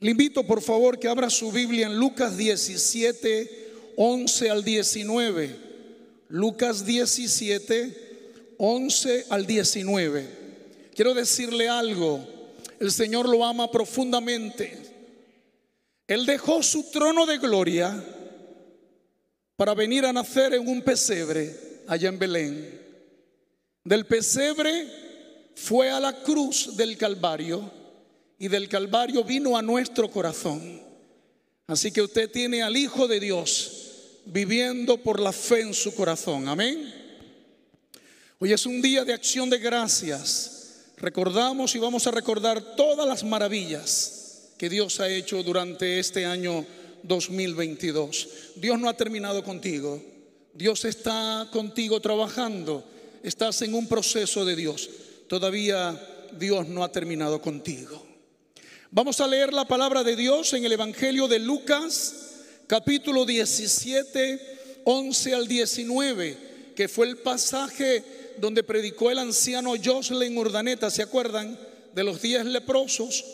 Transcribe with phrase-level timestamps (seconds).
[0.00, 5.56] Le invito por favor que abra su Biblia en Lucas 17, 11 al 19.
[6.28, 10.26] Lucas 17, 11 al 19.
[10.94, 12.26] Quiero decirle algo,
[12.78, 14.78] el Señor lo ama profundamente.
[16.06, 18.02] Él dejó su trono de gloria
[19.54, 21.54] para venir a nacer en un pesebre
[21.86, 22.80] allá en Belén.
[23.84, 24.86] Del pesebre
[25.54, 27.79] fue a la cruz del Calvario
[28.40, 30.80] y del Calvario vino a nuestro corazón.
[31.66, 33.72] Así que usted tiene al Hijo de Dios
[34.24, 36.48] viviendo por la fe en su corazón.
[36.48, 36.92] Amén.
[38.38, 40.86] Hoy es un día de acción de gracias.
[40.96, 46.64] Recordamos y vamos a recordar todas las maravillas que Dios ha hecho durante este año
[47.02, 48.28] 2022.
[48.56, 50.02] Dios no ha terminado contigo.
[50.54, 52.84] Dios está contigo trabajando.
[53.22, 54.88] Estás en un proceso de Dios.
[55.28, 58.09] Todavía Dios no ha terminado contigo.
[58.92, 62.32] Vamos a leer la palabra de Dios en el Evangelio de Lucas,
[62.66, 68.02] capítulo 17, 11 al 19, que fue el pasaje
[68.38, 71.56] donde predicó el anciano Jocelyn Urdaneta, ¿se acuerdan?
[71.94, 73.24] De los diez leprosos.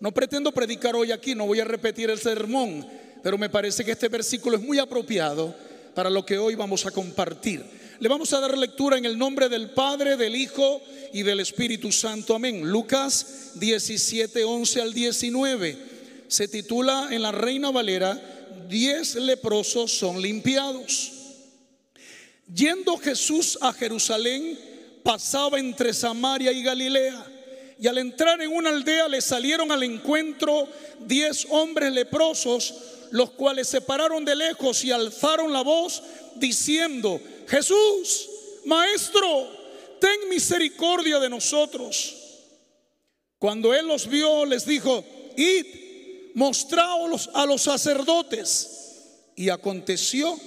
[0.00, 2.86] No pretendo predicar hoy aquí, no voy a repetir el sermón,
[3.22, 5.54] pero me parece que este versículo es muy apropiado
[5.94, 7.64] para lo que hoy vamos a compartir.
[8.00, 10.80] Le vamos a dar lectura en el nombre del Padre, del Hijo
[11.12, 12.34] y del Espíritu Santo.
[12.34, 12.66] Amén.
[12.66, 15.76] Lucas 17, 11 al 19.
[16.26, 18.18] Se titula en la Reina Valera,
[18.70, 21.12] diez leprosos son limpiados.
[22.46, 24.58] Yendo Jesús a Jerusalén,
[25.02, 27.26] pasaba entre Samaria y Galilea.
[27.78, 30.66] Y al entrar en una aldea le salieron al encuentro
[31.00, 32.74] diez hombres leprosos,
[33.10, 36.02] los cuales se pararon de lejos y alzaron la voz
[36.36, 38.28] diciendo, Jesús,
[38.64, 39.48] Maestro,
[40.00, 42.16] ten misericordia de nosotros.
[43.38, 45.04] Cuando él los vio, les dijo,
[45.36, 45.66] id,
[46.34, 49.32] mostraos a los sacerdotes.
[49.34, 50.38] Y aconteció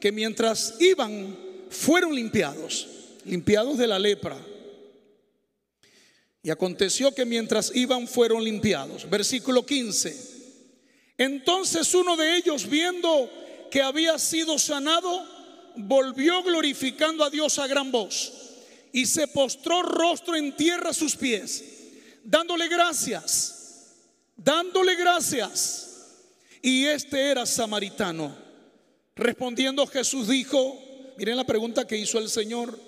[0.00, 1.38] que mientras iban,
[1.70, 2.88] fueron limpiados,
[3.24, 4.36] limpiados de la lepra.
[6.42, 9.08] Y aconteció que mientras iban, fueron limpiados.
[9.08, 10.16] Versículo 15.
[11.18, 13.30] Entonces uno de ellos, viendo
[13.70, 15.37] que había sido sanado,
[15.78, 18.32] volvió glorificando a Dios a gran voz
[18.92, 21.64] y se postró rostro en tierra a sus pies,
[22.24, 23.94] dándole gracias,
[24.36, 25.84] dándole gracias.
[26.60, 28.36] Y este era samaritano.
[29.14, 30.80] Respondiendo Jesús dijo,
[31.16, 32.78] miren la pregunta que hizo el Señor,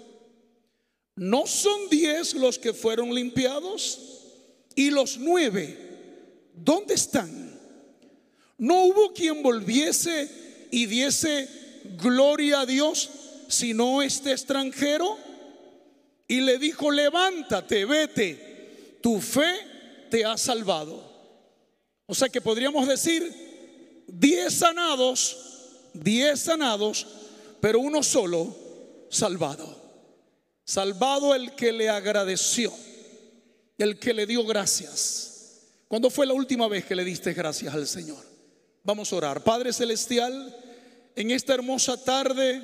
[1.14, 4.00] ¿no son diez los que fueron limpiados?
[4.74, 7.58] Y los nueve, ¿dónde están?
[8.58, 11.59] No hubo quien volviese y diese
[11.96, 13.10] gloria a Dios,
[13.48, 15.16] sino este extranjero.
[16.28, 21.10] Y le dijo, levántate, vete, tu fe te ha salvado.
[22.06, 25.36] O sea que podríamos decir, diez sanados,
[25.92, 27.06] diez sanados,
[27.60, 28.54] pero uno solo
[29.08, 29.80] salvado.
[30.64, 32.72] Salvado el que le agradeció,
[33.78, 35.30] el que le dio gracias.
[35.88, 38.24] ¿Cuándo fue la última vez que le diste gracias al Señor?
[38.84, 39.42] Vamos a orar.
[39.42, 40.56] Padre Celestial,
[41.16, 42.62] en esta hermosa tarde,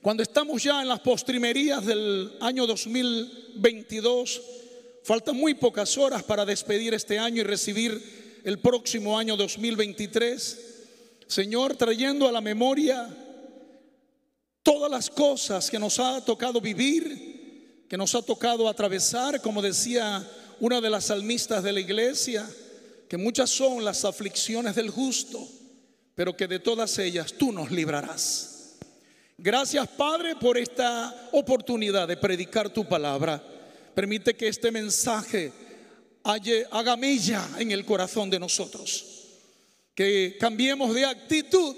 [0.00, 4.42] cuando estamos ya en las postrimerías del año 2022,
[5.02, 10.74] faltan muy pocas horas para despedir este año y recibir el próximo año 2023.
[11.26, 13.08] Señor, trayendo a la memoria
[14.62, 20.26] todas las cosas que nos ha tocado vivir, que nos ha tocado atravesar, como decía
[20.60, 22.48] una de las salmistas de la iglesia,
[23.08, 25.48] que muchas son las aflicciones del justo
[26.16, 28.78] pero que de todas ellas tú nos librarás.
[29.36, 33.40] Gracias Padre por esta oportunidad de predicar tu palabra.
[33.94, 35.52] Permite que este mensaje
[36.24, 39.04] haga mella en el corazón de nosotros.
[39.94, 41.76] Que cambiemos de actitud,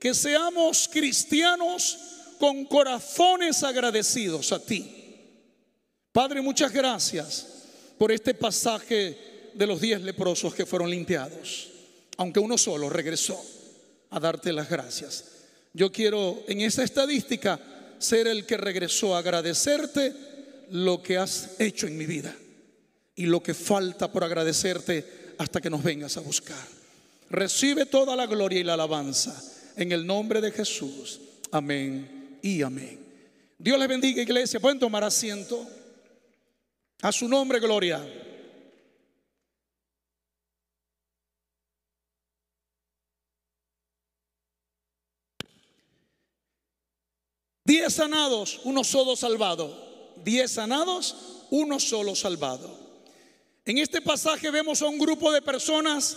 [0.00, 1.98] que seamos cristianos
[2.38, 4.90] con corazones agradecidos a ti.
[6.12, 7.46] Padre, muchas gracias
[7.98, 11.73] por este pasaje de los diez leprosos que fueron limpiados
[12.16, 13.40] aunque uno solo regresó
[14.10, 15.24] a darte las gracias.
[15.72, 17.60] Yo quiero en esa estadística
[17.98, 20.12] ser el que regresó a agradecerte
[20.70, 22.34] lo que has hecho en mi vida
[23.16, 26.66] y lo que falta por agradecerte hasta que nos vengas a buscar.
[27.30, 29.34] Recibe toda la gloria y la alabanza
[29.76, 31.20] en el nombre de Jesús.
[31.50, 32.98] Amén y amén.
[33.58, 34.60] Dios les bendiga, iglesia.
[34.60, 35.66] Pueden tomar asiento.
[37.02, 38.04] A su nombre, gloria.
[47.74, 50.12] Diez sanados, uno solo salvado.
[50.24, 51.16] Diez sanados,
[51.50, 52.70] uno solo salvado.
[53.64, 56.16] En este pasaje vemos a un grupo de personas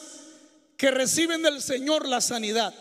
[0.78, 2.72] que reciben del Señor la sanidad,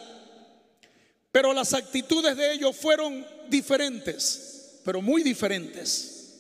[1.33, 6.35] pero las actitudes de ellos fueron diferentes, pero muy diferentes.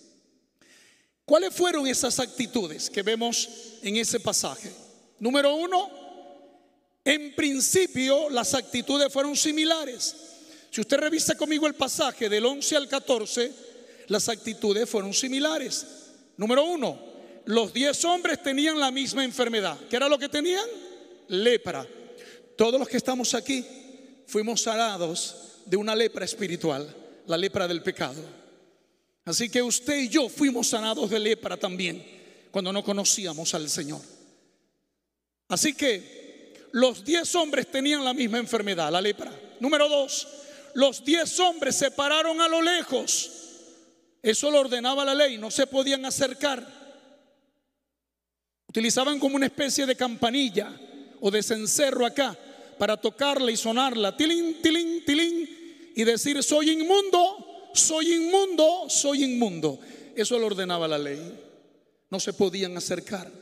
[1.24, 3.48] ¿Cuáles fueron esas actitudes que vemos
[3.80, 4.70] en ese pasaje?
[5.20, 5.88] Número uno,
[7.02, 10.25] en principio las actitudes fueron similares.
[10.70, 13.52] Si usted revisa conmigo el pasaje del 11 al 14,
[14.08, 15.86] las actitudes fueron similares.
[16.36, 16.98] Número uno,
[17.46, 19.78] los diez hombres tenían la misma enfermedad.
[19.88, 20.64] ¿Qué era lo que tenían?
[21.28, 21.86] Lepra.
[22.56, 23.64] Todos los que estamos aquí
[24.26, 26.94] fuimos sanados de una lepra espiritual,
[27.26, 28.22] la lepra del pecado.
[29.24, 32.04] Así que usted y yo fuimos sanados de lepra también
[32.50, 34.00] cuando no conocíamos al Señor.
[35.48, 39.32] Así que los diez hombres tenían la misma enfermedad, la lepra.
[39.60, 40.28] Número dos,
[40.76, 43.30] los diez hombres se pararon a lo lejos.
[44.22, 46.66] Eso lo ordenaba la ley, no se podían acercar.
[48.68, 50.78] Utilizaban como una especie de campanilla
[51.20, 52.36] o de cencerro acá
[52.78, 59.80] para tocarla y sonarla, tilín, tilín, tilín, y decir, soy inmundo, soy inmundo, soy inmundo.
[60.14, 61.40] Eso lo ordenaba la ley.
[62.10, 63.32] No se podían acercar.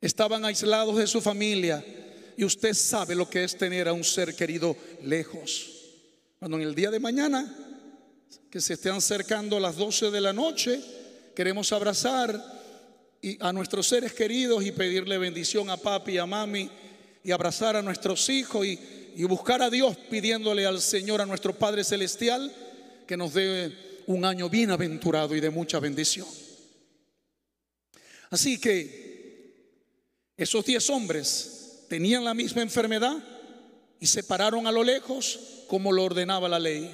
[0.00, 1.84] Estaban aislados de su familia
[2.38, 5.77] y usted sabe lo que es tener a un ser querido lejos.
[6.38, 7.52] Cuando en el día de mañana,
[8.48, 10.80] que se estén acercando las 12 de la noche,
[11.34, 12.40] queremos abrazar
[13.40, 16.70] a nuestros seres queridos y pedirle bendición a papi y a mami
[17.24, 18.78] y abrazar a nuestros hijos y,
[19.16, 22.54] y buscar a Dios pidiéndole al Señor, a nuestro Padre Celestial,
[23.04, 26.28] que nos dé un año bienaventurado y de mucha bendición.
[28.30, 29.74] Así que
[30.36, 33.16] esos diez hombres tenían la misma enfermedad
[33.98, 36.90] y se pararon a lo lejos como lo ordenaba la ley.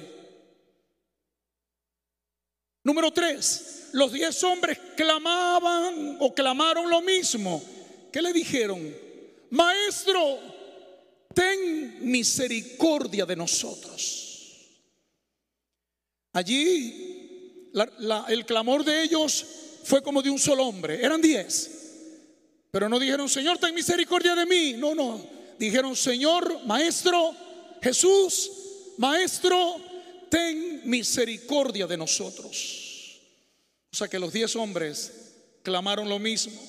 [2.83, 7.63] Número tres, los diez hombres clamaban o clamaron lo mismo.
[8.11, 8.95] ¿Qué le dijeron?
[9.49, 10.39] Maestro,
[11.33, 14.69] ten misericordia de nosotros.
[16.33, 17.71] Allí
[18.27, 19.45] el clamor de ellos
[19.83, 21.71] fue como de un solo hombre, eran diez.
[22.71, 24.73] Pero no dijeron, Señor, ten misericordia de mí.
[24.73, 25.25] No, no.
[25.57, 27.33] Dijeron, Señor, Maestro,
[27.81, 28.51] Jesús,
[28.97, 29.77] Maestro,
[30.29, 33.21] ten misericordia de nosotros.
[33.91, 36.61] O sea que los diez hombres clamaron lo mismo.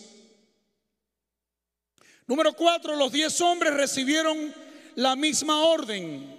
[2.27, 4.55] Número cuatro, los diez hombres recibieron
[4.97, 6.37] la misma orden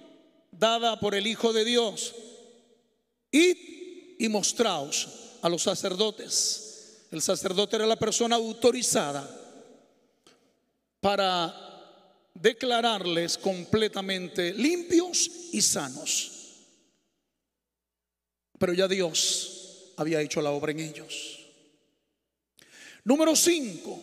[0.52, 2.14] dada por el Hijo de Dios.
[3.32, 3.58] Id
[4.20, 5.08] y mostraos
[5.42, 7.08] a los sacerdotes.
[7.12, 9.30] El sacerdote era la persona autorizada
[11.00, 11.67] para
[12.42, 16.32] declararles completamente limpios y sanos.
[18.60, 21.40] Pero ya Dios había hecho la obra en ellos.
[23.04, 24.02] Número 5.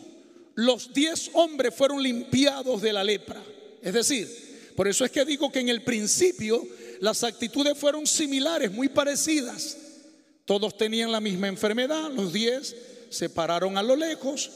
[0.55, 3.43] Los diez hombres fueron limpiados de la lepra.
[3.81, 6.65] Es decir, por eso es que digo que en el principio
[7.01, 9.77] las actitudes fueron similares, muy parecidas.
[10.45, 12.75] Todos tenían la misma enfermedad, los diez
[13.09, 14.51] se pararon a lo lejos,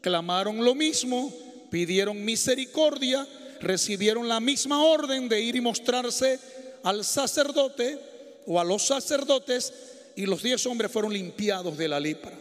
[0.00, 1.32] clamaron lo mismo,
[1.72, 3.26] pidieron misericordia,
[3.62, 6.38] recibieron la misma orden de ir y mostrarse
[6.82, 7.98] al sacerdote
[8.46, 9.72] o a los sacerdotes
[10.14, 12.38] y los diez hombres fueron limpiados de la lepra.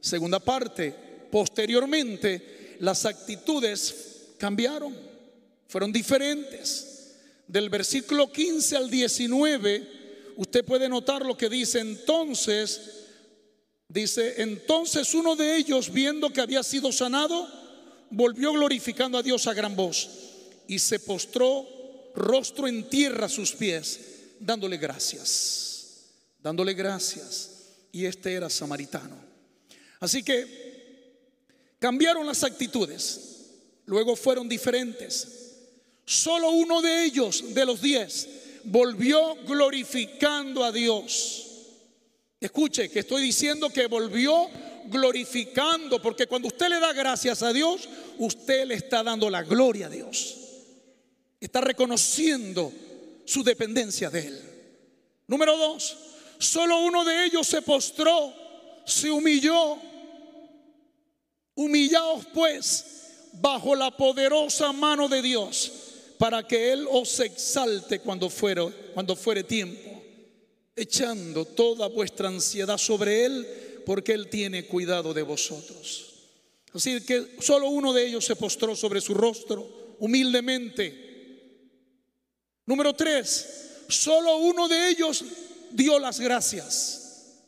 [0.00, 0.92] Segunda parte,
[1.30, 4.96] posteriormente las actitudes cambiaron,
[5.68, 7.14] fueron diferentes.
[7.46, 12.80] Del versículo 15 al 19, usted puede notar lo que dice entonces,
[13.86, 17.65] dice, entonces uno de ellos viendo que había sido sanado,
[18.10, 20.08] volvió glorificando a Dios a gran voz
[20.68, 21.66] y se postró
[22.14, 24.00] rostro en tierra a sus pies
[24.40, 26.06] dándole gracias,
[26.42, 27.52] dándole gracias.
[27.92, 29.16] Y este era samaritano.
[30.00, 30.46] Así que
[31.78, 33.46] cambiaron las actitudes,
[33.86, 35.28] luego fueron diferentes.
[36.04, 38.28] Solo uno de ellos, de los diez,
[38.64, 41.46] volvió glorificando a Dios.
[42.38, 44.48] Escuche que estoy diciendo que volvió
[44.88, 47.88] glorificando, porque cuando usted le da gracias a Dios,
[48.18, 50.36] usted le está dando la gloria a Dios.
[51.40, 52.72] Está reconociendo
[53.24, 54.40] su dependencia de Él.
[55.26, 55.96] Número dos,
[56.38, 58.32] solo uno de ellos se postró,
[58.84, 59.78] se humilló.
[61.54, 62.84] Humillaos pues
[63.32, 65.72] bajo la poderosa mano de Dios
[66.18, 70.02] para que Él os exalte cuando fuere, cuando fuere tiempo,
[70.74, 73.46] echando toda vuestra ansiedad sobre Él,
[73.86, 76.12] porque Él tiene cuidado de vosotros.
[76.74, 81.06] Así que solo uno de ellos se postró sobre su rostro humildemente
[82.66, 85.24] Número tres, solo uno de ellos
[85.70, 87.38] dio las gracias.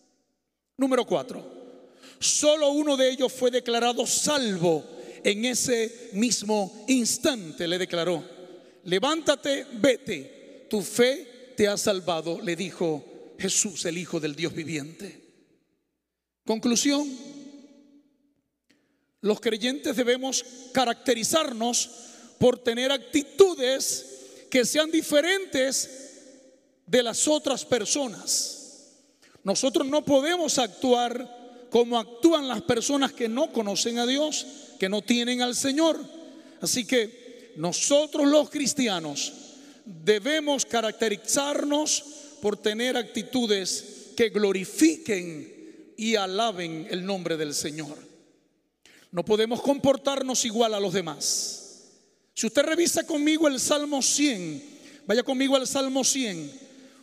[0.76, 1.59] Número cuatro,
[2.21, 4.85] Solo uno de ellos fue declarado salvo
[5.23, 7.68] en ese mismo instante.
[7.68, 8.25] Le declaró,
[8.85, 15.27] levántate, vete, tu fe te ha salvado, le dijo Jesús, el Hijo del Dios viviente.
[16.49, 17.07] Conclusión,
[19.21, 21.90] los creyentes debemos caracterizarnos
[22.38, 25.90] por tener actitudes que sean diferentes
[26.87, 28.95] de las otras personas.
[29.45, 34.47] Nosotros no podemos actuar como actúan las personas que no conocen a Dios,
[34.78, 36.00] que no tienen al Señor.
[36.62, 39.35] Así que nosotros los cristianos
[39.85, 42.05] debemos caracterizarnos
[42.40, 45.57] por tener actitudes que glorifiquen
[45.99, 47.99] y alaben el nombre del Señor.
[49.11, 51.88] No podemos comportarnos igual a los demás.
[52.35, 56.52] Si usted revisa conmigo el Salmo 100, vaya conmigo al Salmo 100,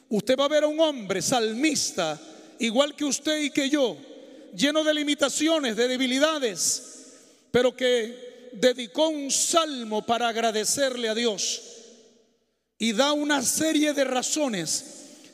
[0.08, 2.20] usted va a ver a un hombre salmista,
[2.60, 3.98] igual que usted y que yo,
[4.56, 6.84] lleno de limitaciones, de debilidades,
[7.52, 11.62] pero que dedicó un salmo para agradecerle a Dios.
[12.78, 14.86] Y da una serie de razones,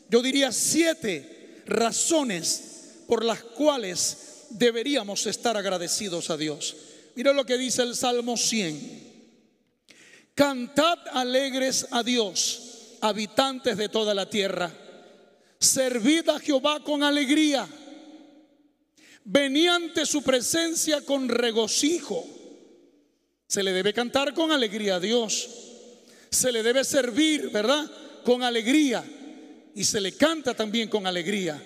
[0.10, 2.71] yo diría siete razones
[3.12, 6.78] por las cuales deberíamos estar agradecidos a Dios.
[7.14, 9.34] Mira lo que dice el Salmo 100.
[10.34, 14.74] Cantad alegres a Dios, habitantes de toda la tierra.
[15.60, 17.68] Servid a Jehová con alegría
[19.26, 22.26] venía ante su presencia con regocijo.
[23.46, 25.50] Se le debe cantar con alegría a Dios.
[26.30, 27.92] Se le debe servir, ¿verdad?
[28.24, 29.04] Con alegría.
[29.76, 31.62] Y se le canta también con alegría.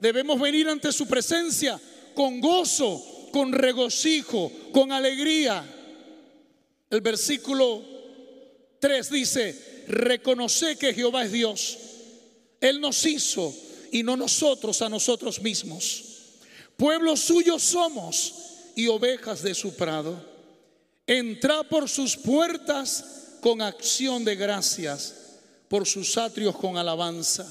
[0.00, 1.80] Debemos venir ante su presencia
[2.14, 5.64] con gozo, con regocijo, con alegría.
[6.90, 7.82] El versículo
[8.78, 11.78] 3 dice, reconoce que Jehová es Dios.
[12.60, 13.54] Él nos hizo
[13.92, 16.04] y no nosotros a nosotros mismos.
[16.76, 18.34] Pueblo suyo somos
[18.74, 20.22] y ovejas de su prado.
[21.06, 25.14] Entra por sus puertas con acción de gracias,
[25.68, 27.46] por sus atrios con alabanza.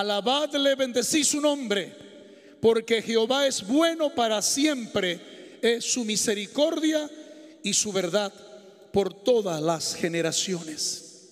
[0.00, 1.92] Alabadle, bendecí su nombre,
[2.60, 7.08] porque Jehová es bueno para siempre, es su misericordia
[7.62, 8.32] y su verdad
[8.92, 11.28] por todas las generaciones.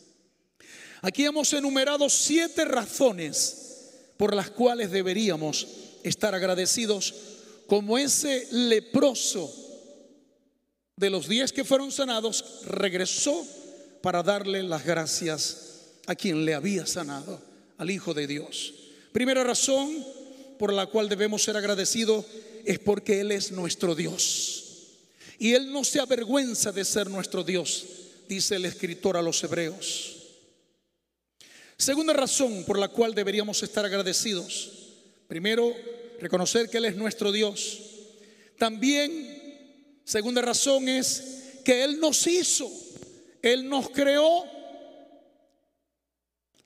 [1.00, 5.66] Aquí hemos enumerado siete razones por las cuales deberíamos
[6.04, 7.14] estar agradecidos
[7.66, 9.52] como ese leproso
[10.97, 13.45] de los diez que fueron sanados regresó
[14.02, 17.40] para darle las gracias a quien le había sanado,
[17.82, 18.74] al Hijo de Dios.
[19.12, 20.06] Primera razón
[20.56, 22.24] por la cual debemos ser agradecidos
[22.64, 24.64] es porque Él es nuestro Dios.
[25.38, 27.84] Y Él no se avergüenza de ser nuestro Dios,
[28.28, 30.16] dice el escritor a los hebreos.
[31.76, 34.70] Segunda razón por la cual deberíamos estar agradecidos.
[35.26, 35.74] Primero,
[36.20, 37.80] reconocer que Él es nuestro Dios.
[38.58, 42.70] También, segunda razón es que Él nos hizo,
[43.42, 44.62] Él nos creó.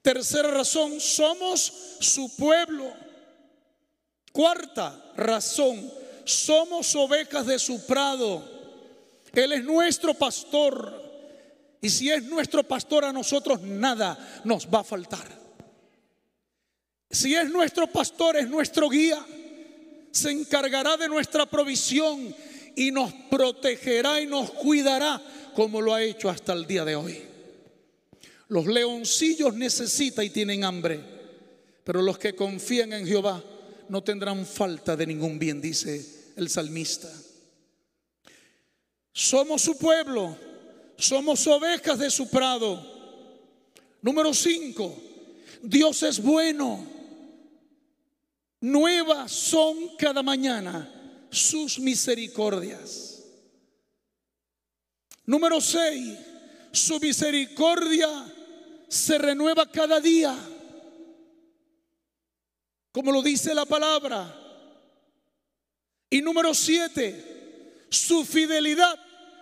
[0.06, 2.92] Tercera razón, somos su pueblo.
[4.30, 5.92] Cuarta razón,
[6.24, 8.40] somos ovejas de su prado.
[9.32, 10.94] Él es nuestro pastor.
[11.82, 15.26] Y si es nuestro pastor, a nosotros nada nos va a faltar.
[17.10, 19.18] Si es nuestro pastor, es nuestro guía
[20.12, 22.32] se encargará de nuestra provisión
[22.76, 25.20] y nos protegerá y nos cuidará
[25.56, 27.35] como lo ha hecho hasta el día de hoy.
[28.48, 31.00] Los leoncillos necesitan y tienen hambre,
[31.84, 33.42] pero los que confían en Jehová
[33.88, 37.12] no tendrán falta de ningún bien, dice el salmista.
[39.12, 40.36] Somos su pueblo,
[40.96, 42.94] somos ovejas de su prado.
[44.02, 44.96] Número cinco,
[45.62, 46.86] Dios es bueno.
[48.60, 50.92] Nuevas son cada mañana
[51.30, 53.24] sus misericordias.
[55.24, 56.18] Número 6.
[56.72, 58.08] Su misericordia
[58.88, 60.36] se renueva cada día.
[62.92, 64.34] Como lo dice la palabra.
[66.08, 67.86] Y número 7.
[67.90, 68.98] Su fidelidad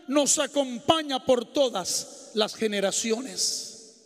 [0.09, 4.03] nos acompaña por todas las generaciones.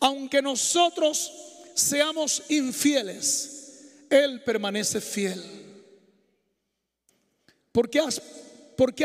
[0.00, 1.32] Aunque nosotros
[1.74, 5.42] seamos infieles, él permanece fiel.
[7.72, 8.22] ¿Por qué has,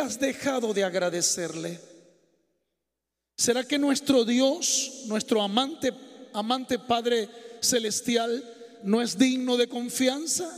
[0.01, 1.90] has dejado de agradecerle?
[3.35, 5.91] ¿Será que nuestro Dios, nuestro amante,
[6.33, 7.29] amante Padre
[7.61, 8.43] Celestial,
[8.83, 10.49] no es digno de confianza?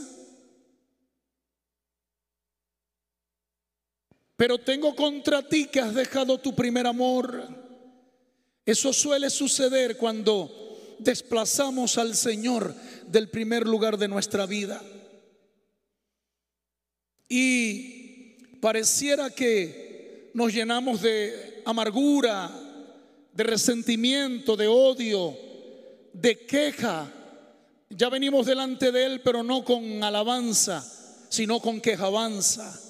[4.36, 7.48] Pero tengo contra ti que has dejado tu primer amor.
[8.66, 12.74] Eso suele suceder cuando desplazamos al Señor
[13.06, 14.82] del primer lugar de nuestra vida.
[17.28, 22.50] y pareciera que nos llenamos de amargura,
[23.34, 25.36] de resentimiento, de odio,
[26.12, 27.12] de queja.
[27.90, 30.84] Ya venimos delante de Él, pero no con alabanza,
[31.28, 32.80] sino con quejabanza.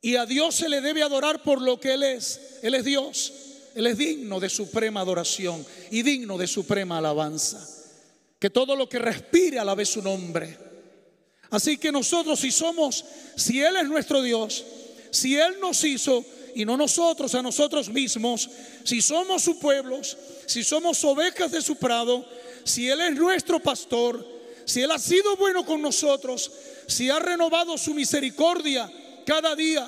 [0.00, 2.58] Y a Dios se le debe adorar por lo que Él es.
[2.62, 3.32] Él es Dios.
[3.74, 7.66] Él es digno de suprema adoración y digno de suprema alabanza.
[8.38, 10.56] Que todo lo que respire alabe su nombre.
[11.50, 13.04] Así que nosotros si somos,
[13.36, 14.64] si Él es nuestro Dios,
[15.10, 16.24] si Él nos hizo
[16.56, 18.48] y no nosotros a nosotros mismos,
[18.82, 20.00] si somos su pueblo,
[20.46, 22.26] si somos ovejas de su prado,
[22.64, 24.26] si Él es nuestro pastor,
[24.64, 26.50] si Él ha sido bueno con nosotros,
[26.86, 28.90] si ha renovado su misericordia
[29.26, 29.86] cada día,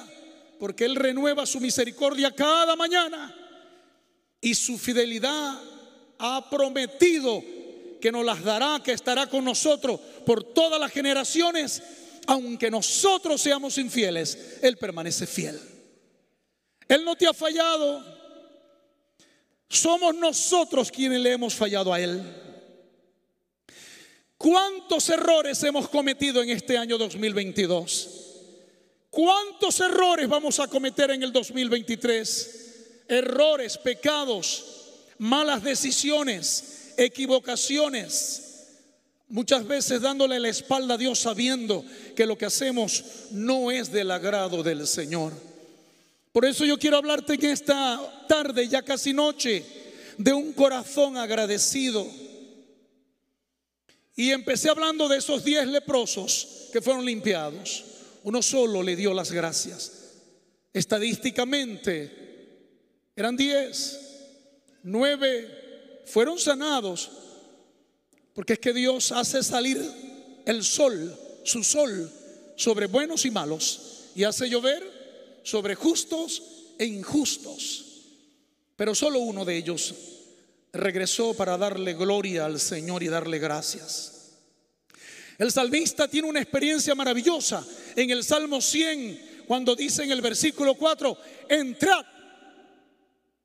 [0.58, 3.34] porque Él renueva su misericordia cada mañana
[4.42, 5.58] y su fidelidad
[6.18, 7.42] ha prometido
[7.98, 11.82] que nos las dará, que estará con nosotros por todas las generaciones,
[12.26, 15.77] aunque nosotros seamos infieles, Él permanece fiel.
[16.88, 18.02] Él no te ha fallado,
[19.68, 22.22] somos nosotros quienes le hemos fallado a Él.
[24.38, 28.08] ¿Cuántos errores hemos cometido en este año 2022?
[29.10, 33.04] ¿Cuántos errores vamos a cometer en el 2023?
[33.08, 34.64] Errores, pecados,
[35.18, 38.44] malas decisiones, equivocaciones.
[39.28, 41.84] Muchas veces dándole la espalda a Dios sabiendo
[42.16, 45.47] que lo que hacemos no es del agrado del Señor.
[46.32, 49.64] Por eso yo quiero hablarte en esta tarde, ya casi noche,
[50.16, 52.06] de un corazón agradecido.
[54.14, 57.84] Y empecé hablando de esos diez leprosos que fueron limpiados.
[58.24, 59.92] Uno solo le dio las gracias.
[60.72, 62.10] Estadísticamente
[63.14, 63.98] eran diez.
[64.82, 67.10] Nueve fueron sanados.
[68.34, 69.80] Porque es que Dios hace salir
[70.46, 72.12] el sol, su sol,
[72.56, 74.10] sobre buenos y malos.
[74.14, 74.97] Y hace llover
[75.48, 76.42] sobre justos
[76.78, 77.86] e injustos.
[78.76, 79.94] Pero solo uno de ellos
[80.74, 84.34] regresó para darle gloria al Señor y darle gracias.
[85.38, 87.64] El salmista tiene una experiencia maravillosa
[87.96, 91.16] en el Salmo 100, cuando dice en el versículo 4,
[91.48, 92.04] entrad,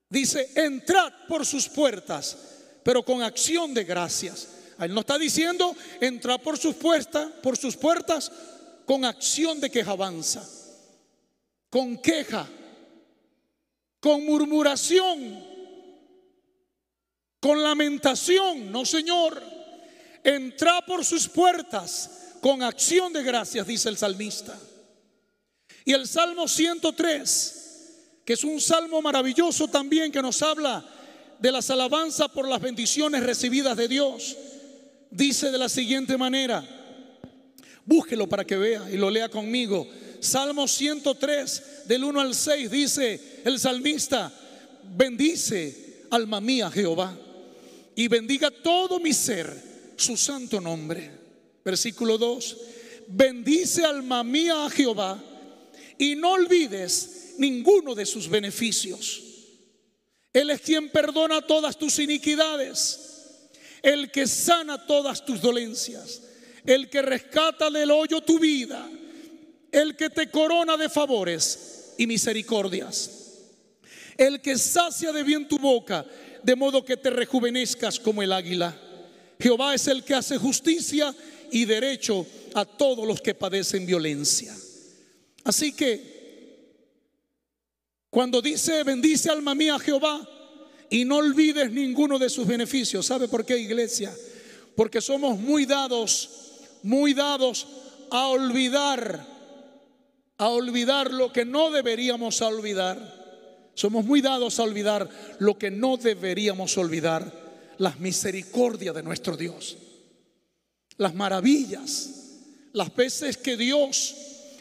[0.09, 2.37] dice, entrad por sus puertas,
[2.83, 4.49] pero con acción de gracias.
[4.77, 8.29] Él no está diciendo, entrad por sus puertas, por sus puertas
[8.85, 10.45] con acción de quejabanza
[11.73, 12.47] con queja,
[13.99, 15.43] con murmuración,
[17.39, 18.71] con lamentación.
[18.71, 19.41] No, Señor,
[20.23, 24.55] entra por sus puertas con acción de gracias, dice el salmista.
[25.83, 30.86] Y el Salmo 103, que es un salmo maravilloso también que nos habla
[31.39, 34.38] de las alabanzas por las bendiciones recibidas de Dios,
[35.09, 36.63] dice de la siguiente manera,
[37.83, 39.88] búsquelo para que vea y lo lea conmigo.
[40.23, 44.31] Salmo 103, del 1 al 6, dice el salmista,
[44.95, 47.17] bendice alma mía Jehová
[47.93, 49.53] y bendiga todo mi ser
[49.97, 51.12] su santo nombre.
[51.65, 52.57] Versículo 2,
[53.07, 55.21] bendice alma mía a Jehová
[55.97, 59.21] y no olvides ninguno de sus beneficios.
[60.31, 63.49] Él es quien perdona todas tus iniquidades,
[63.81, 66.21] el que sana todas tus dolencias,
[66.65, 68.89] el que rescata del hoyo tu vida
[69.73, 73.09] el que te corona de favores y misericordias,
[74.15, 76.05] el que sacia de bien tu boca,
[76.43, 78.79] de modo que te rejuvenezcas como el águila.
[79.39, 81.13] Jehová es el que hace justicia
[81.51, 84.55] y derecho a todos los que padecen violencia.
[85.43, 86.13] Así que
[88.12, 90.29] cuando dice bendice alma mía Jehová
[90.91, 94.15] y no olvides ninguno de sus beneficios, ¿sabe por qué iglesia?
[94.75, 96.29] Porque somos muy dados,
[96.83, 97.65] muy dados
[98.12, 99.32] a olvidar
[100.43, 103.71] a olvidar lo que no deberíamos olvidar.
[103.75, 107.32] Somos muy dados a olvidar lo que no deberíamos olvidar,
[107.77, 109.77] las misericordias de nuestro Dios,
[110.97, 112.10] las maravillas,
[112.73, 114.15] las veces que Dios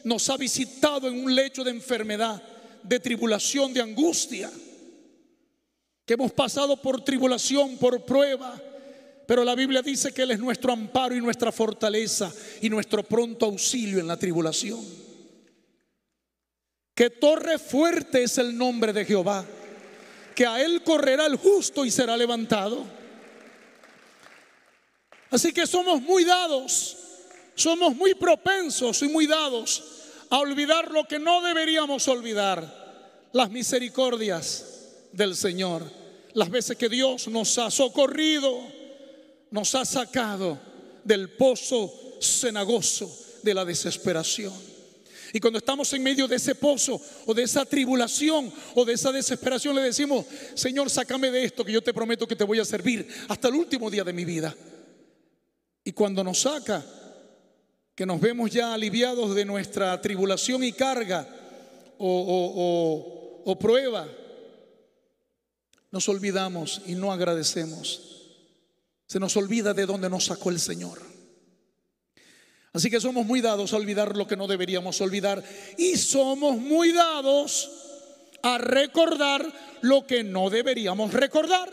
[0.04, 2.40] nos ha visitado en un lecho de enfermedad,
[2.82, 4.50] de tribulación, de angustia,
[6.06, 8.60] que hemos pasado por tribulación, por prueba,
[9.26, 13.46] pero la Biblia dice que Él es nuestro amparo y nuestra fortaleza y nuestro pronto
[13.46, 15.02] auxilio en la tribulación.
[16.94, 19.44] Que torre fuerte es el nombre de Jehová,
[20.34, 22.84] que a él correrá el justo y será levantado.
[25.30, 26.96] Así que somos muy dados,
[27.54, 29.82] somos muy propensos y muy dados
[30.28, 34.66] a olvidar lo que no deberíamos olvidar, las misericordias
[35.12, 35.82] del Señor,
[36.34, 38.58] las veces que Dios nos ha socorrido,
[39.50, 40.58] nos ha sacado
[41.04, 43.10] del pozo cenagoso
[43.42, 44.71] de la desesperación.
[45.32, 49.10] Y cuando estamos en medio de ese pozo o de esa tribulación o de esa
[49.12, 52.64] desesperación, le decimos, Señor, sácame de esto que yo te prometo que te voy a
[52.64, 54.54] servir hasta el último día de mi vida.
[55.84, 56.84] Y cuando nos saca,
[57.94, 61.28] que nos vemos ya aliviados de nuestra tribulación y carga
[61.98, 64.08] o, o prueba,
[65.90, 68.30] nos olvidamos y no agradecemos.
[69.06, 71.11] Se nos olvida de dónde nos sacó el Señor.
[72.72, 75.44] Así que somos muy dados a olvidar lo que no deberíamos olvidar
[75.76, 77.70] y somos muy dados
[78.42, 79.46] a recordar
[79.82, 81.70] lo que no deberíamos recordar.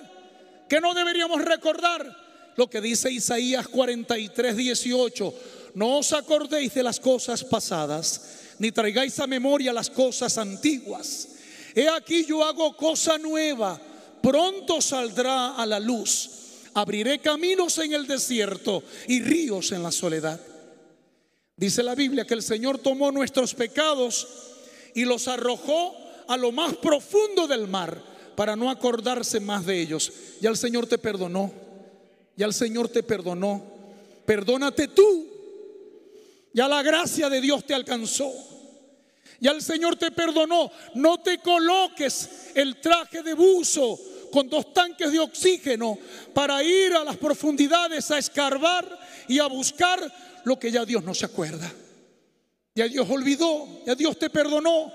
[0.68, 2.16] ¿Qué no deberíamos recordar?
[2.58, 5.34] Lo que dice Isaías 43, 18.
[5.76, 11.30] No os acordéis de las cosas pasadas, ni traigáis a memoria las cosas antiguas.
[11.76, 13.80] He aquí yo hago cosa nueva,
[14.22, 16.30] pronto saldrá a la luz.
[16.74, 20.40] Abriré caminos en el desierto y ríos en la soledad.
[21.60, 24.26] Dice la Biblia que el Señor tomó nuestros pecados
[24.96, 25.94] y los arrojó
[26.30, 28.02] a lo más profundo del mar
[28.38, 30.10] para no acordarse más de ellos.
[30.40, 31.52] Ya el Señor te perdonó.
[32.38, 33.62] Ya el Señor te perdonó.
[34.26, 35.28] Perdónate tú.
[36.54, 38.32] Ya la gracia de Dios te alcanzó.
[39.42, 40.72] Ya el Señor te perdonó.
[40.96, 44.00] No te coloques el traje de buzo
[44.32, 45.98] con dos tanques de oxígeno
[46.34, 50.00] para ir a las profundidades a escarbar y a buscar
[50.46, 51.72] lo que ya Dios no se acuerda.
[52.76, 54.92] Ya Dios olvidó, ya Dios te perdonó.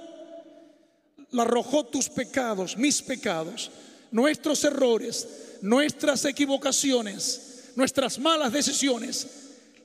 [1.30, 3.70] La arrojó tus pecados, mis pecados,
[4.10, 5.28] nuestros errores,
[5.62, 9.26] nuestras equivocaciones, nuestras malas decisiones.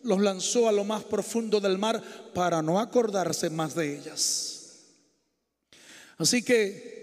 [0.04, 2.02] Los lanzó a lo más profundo del mar
[2.34, 4.60] para no acordarse más de ellas.
[6.18, 6.99] Así que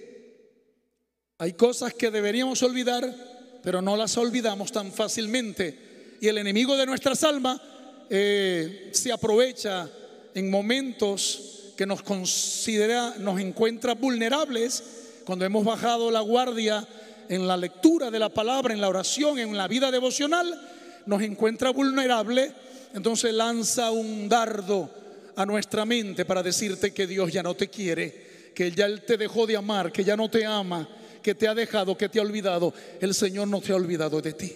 [1.38, 3.14] hay cosas que deberíamos olvidar,
[3.62, 6.16] pero no las olvidamos tan fácilmente.
[6.20, 7.60] Y el enemigo de nuestras almas
[8.08, 9.88] eh, se aprovecha
[10.34, 14.82] en momentos que nos considera, nos encuentra vulnerables,
[15.26, 16.86] cuando hemos bajado la guardia
[17.28, 20.58] en la lectura de la palabra, en la oración, en la vida devocional,
[21.04, 22.52] nos encuentra vulnerable,
[22.94, 24.88] entonces lanza un dardo
[25.34, 29.18] a nuestra mente para decirte que Dios ya no te quiere, que ya Él te
[29.18, 30.88] dejó de amar, que ya no te ama,
[31.26, 32.72] que te ha dejado, que te ha olvidado.
[33.00, 34.52] El Señor no te ha olvidado de ti.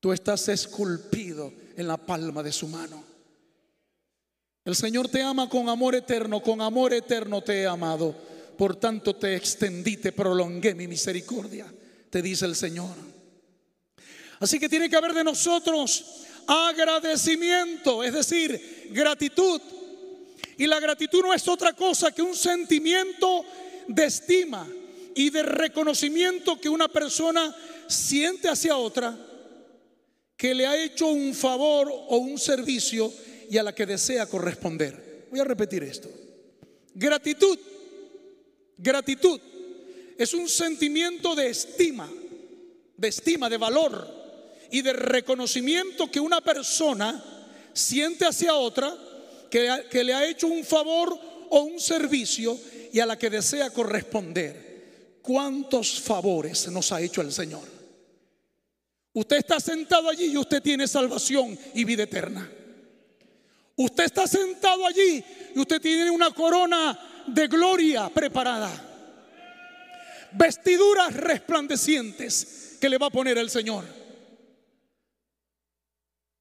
[0.00, 3.04] Tú estás esculpido en la palma de su mano.
[4.64, 8.16] El Señor te ama con amor eterno, con amor eterno te he amado.
[8.56, 11.70] Por tanto te extendí, te prolongué mi misericordia,
[12.08, 12.96] te dice el Señor.
[14.40, 19.60] Así que tiene que haber de nosotros agradecimiento, es decir, gratitud.
[20.56, 23.44] Y la gratitud no es otra cosa que un sentimiento
[23.88, 24.66] de estima
[25.18, 27.52] y de reconocimiento que una persona
[27.88, 29.18] siente hacia otra
[30.36, 33.12] que le ha hecho un favor o un servicio
[33.50, 35.26] y a la que desea corresponder.
[35.28, 36.08] Voy a repetir esto.
[36.94, 37.58] Gratitud,
[38.76, 39.40] gratitud
[40.16, 42.08] es un sentimiento de estima,
[42.96, 44.08] de estima, de valor
[44.70, 47.24] y de reconocimiento que una persona
[47.72, 48.96] siente hacia otra
[49.50, 51.18] que, que le ha hecho un favor
[51.50, 52.56] o un servicio
[52.92, 54.67] y a la que desea corresponder.
[55.28, 57.60] ¿Cuántos favores nos ha hecho el Señor?
[59.12, 62.50] Usted está sentado allí y usted tiene salvación y vida eterna.
[63.76, 65.22] Usted está sentado allí
[65.54, 68.70] y usted tiene una corona de gloria preparada.
[70.32, 73.84] Vestiduras resplandecientes que le va a poner el Señor.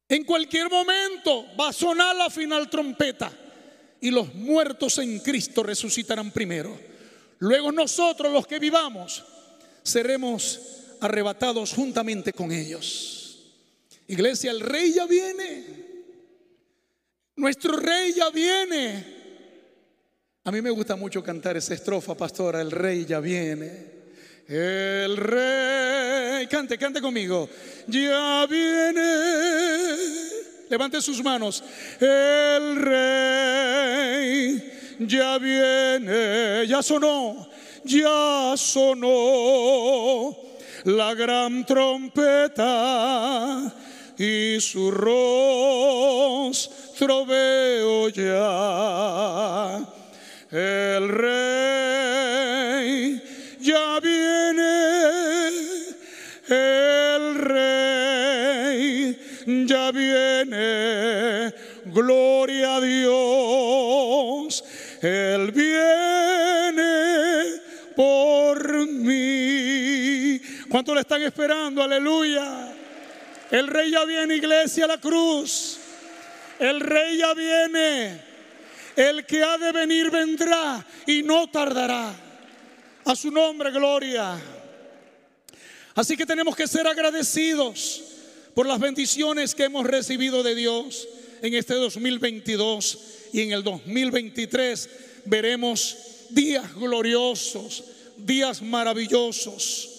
[0.08, 3.34] En cualquier momento va a sonar la final trompeta
[4.00, 6.97] y los muertos en Cristo resucitarán primero.
[7.40, 9.24] Luego nosotros los que vivamos
[9.84, 10.60] seremos
[11.00, 13.54] arrebatados juntamente con ellos.
[14.08, 15.64] Iglesia, el rey ya viene.
[17.36, 19.18] Nuestro rey ya viene.
[20.44, 23.98] A mí me gusta mucho cantar esa estrofa, pastora, el rey ya viene.
[24.48, 27.50] El rey, cante, cante conmigo.
[27.88, 29.28] Ya viene.
[30.70, 31.62] Levante sus manos.
[32.00, 36.68] El rey ya viene.
[36.68, 37.48] Ya sonó.
[37.84, 40.36] Ya sonó
[40.84, 42.66] la gran trompeta
[44.18, 46.56] y su rostro
[47.26, 49.86] veo ya.
[50.50, 52.38] El rey
[53.60, 55.50] ya viene,
[56.48, 59.18] el rey
[59.68, 61.54] ya viene,
[61.86, 63.37] gloria a Dios,
[65.02, 66.88] él viene
[67.96, 70.40] por mí.
[70.70, 71.82] ¿Cuántos le están esperando?
[71.84, 72.74] Aleluya.
[73.52, 75.80] El rey ya viene, iglesia, la cruz.
[76.60, 78.22] El rey ya viene.
[78.96, 82.14] El que ha de venir vendrá y no tardará.
[83.06, 84.38] A su nombre, gloria.
[85.96, 88.04] Así que tenemos que ser agradecidos
[88.54, 91.08] por las bendiciones que hemos recibido de Dios
[91.42, 94.90] en este 2022 y en el 2023
[95.26, 95.98] veremos
[96.30, 97.84] días gloriosos,
[98.18, 99.90] días maravillosos,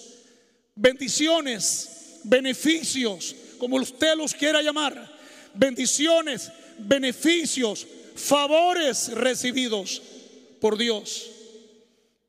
[0.75, 5.17] bendiciones, beneficios, como usted los quiera llamar,
[5.55, 10.03] bendiciones, beneficios, favores recibidos
[10.61, 11.31] por Dios,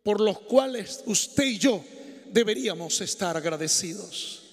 [0.03, 1.83] por los cuales usted y yo
[2.31, 4.43] deberíamos estar agradecidos.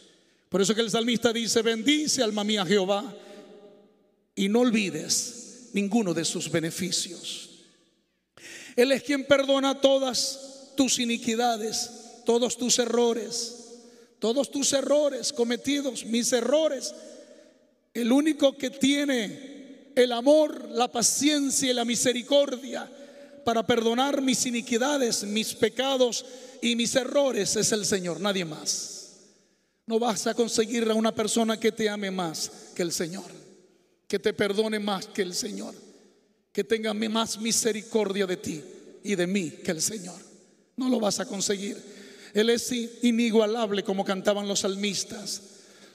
[0.48, 3.14] Por eso que el salmista dice, bendice alma mía Jehová
[4.34, 7.50] y no olvides ninguno de sus beneficios.
[8.76, 11.90] Él es quien perdona todas tus iniquidades,
[12.24, 13.54] todos tus errores,
[14.18, 16.94] todos tus errores cometidos, mis errores.
[17.94, 22.90] El único que tiene el amor, la paciencia y la misericordia
[23.44, 26.24] para perdonar mis iniquidades, mis pecados
[26.60, 28.96] y mis errores es el Señor, nadie más.
[29.86, 33.30] No vas a conseguir a una persona que te ame más que el Señor,
[34.08, 35.74] que te perdone más que el Señor,
[36.52, 38.62] que tenga más misericordia de ti
[39.02, 40.20] y de mí que el Señor.
[40.76, 41.76] No lo vas a conseguir.
[42.34, 42.70] Él es
[43.02, 45.42] inigualable como cantaban los salmistas.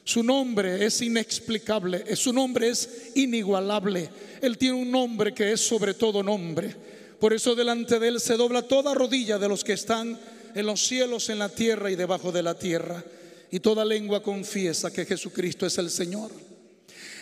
[0.04, 4.10] Su nombre es inexplicable, su nombre es inigualable.
[4.42, 6.76] Él tiene un nombre que es sobre todo nombre.
[7.20, 10.20] Por eso delante de Él se dobla toda rodilla de los que están
[10.56, 13.04] en los cielos, en la tierra y debajo de la tierra
[13.52, 16.32] y toda lengua confiesa que Jesucristo es el Señor.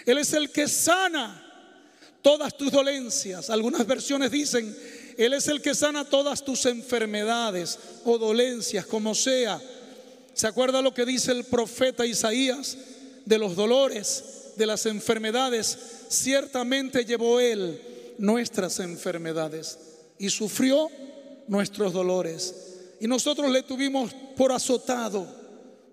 [0.09, 1.45] Él es el que sana
[2.23, 3.51] todas tus dolencias.
[3.51, 4.75] Algunas versiones dicen,
[5.17, 9.61] Él es el que sana todas tus enfermedades o dolencias, como sea.
[10.33, 12.75] ¿Se acuerda lo que dice el profeta Isaías
[13.23, 15.77] de los dolores, de las enfermedades?
[16.09, 17.79] Ciertamente llevó Él
[18.17, 19.77] nuestras enfermedades
[20.17, 20.89] y sufrió
[21.47, 22.55] nuestros dolores.
[22.99, 25.37] Y nosotros le tuvimos por azotado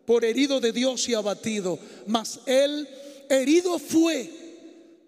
[0.07, 2.89] por herido de Dios y abatido, mas Él
[3.29, 4.31] herido fue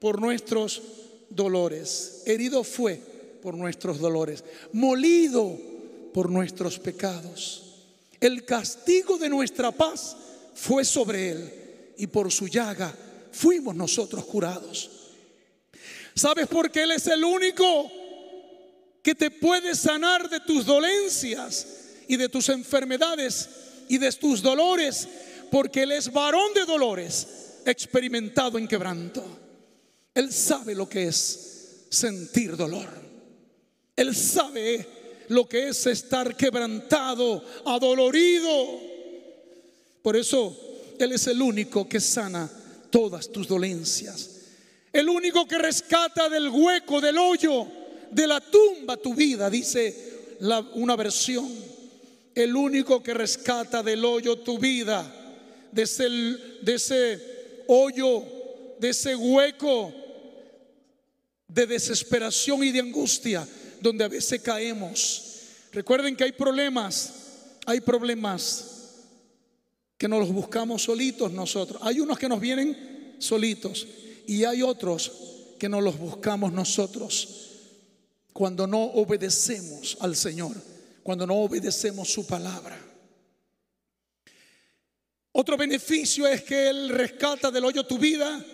[0.00, 0.82] por nuestros
[1.30, 3.00] dolores, herido fue
[3.42, 5.58] por nuestros dolores, molido
[6.12, 7.64] por nuestros pecados.
[8.20, 10.16] El castigo de nuestra paz
[10.54, 11.52] fue sobre Él
[11.96, 12.94] y por su llaga
[13.32, 14.90] fuimos nosotros curados.
[16.14, 17.90] ¿Sabes por qué Él es el único
[19.02, 21.66] que te puede sanar de tus dolencias
[22.08, 23.48] y de tus enfermedades?
[23.88, 25.08] y de tus dolores,
[25.50, 27.26] porque Él es varón de dolores,
[27.64, 29.24] experimentado en quebranto.
[30.14, 32.88] Él sabe lo que es sentir dolor.
[33.96, 34.86] Él sabe
[35.28, 38.80] lo que es estar quebrantado, adolorido.
[40.02, 40.56] Por eso
[40.98, 42.50] Él es el único que sana
[42.90, 44.36] todas tus dolencias.
[44.92, 47.66] El único que rescata del hueco, del hoyo,
[48.10, 51.68] de la tumba tu vida, dice la, una versión
[52.42, 55.04] el único que rescata del hoyo tu vida,
[55.72, 57.37] de ese, de ese
[57.68, 58.24] hoyo,
[58.80, 59.92] de ese hueco
[61.46, 63.46] de desesperación y de angustia
[63.80, 65.24] donde a veces caemos.
[65.72, 67.12] Recuerden que hay problemas,
[67.64, 68.96] hay problemas
[69.96, 71.80] que nos los buscamos solitos nosotros.
[71.84, 73.86] Hay unos que nos vienen solitos
[74.26, 75.12] y hay otros
[75.58, 77.46] que nos los buscamos nosotros
[78.32, 80.54] cuando no obedecemos al Señor
[81.08, 82.78] cuando no obedecemos su palabra.
[85.40, 88.44] Otro beneficio es que Él rescata del hoyo tu vida.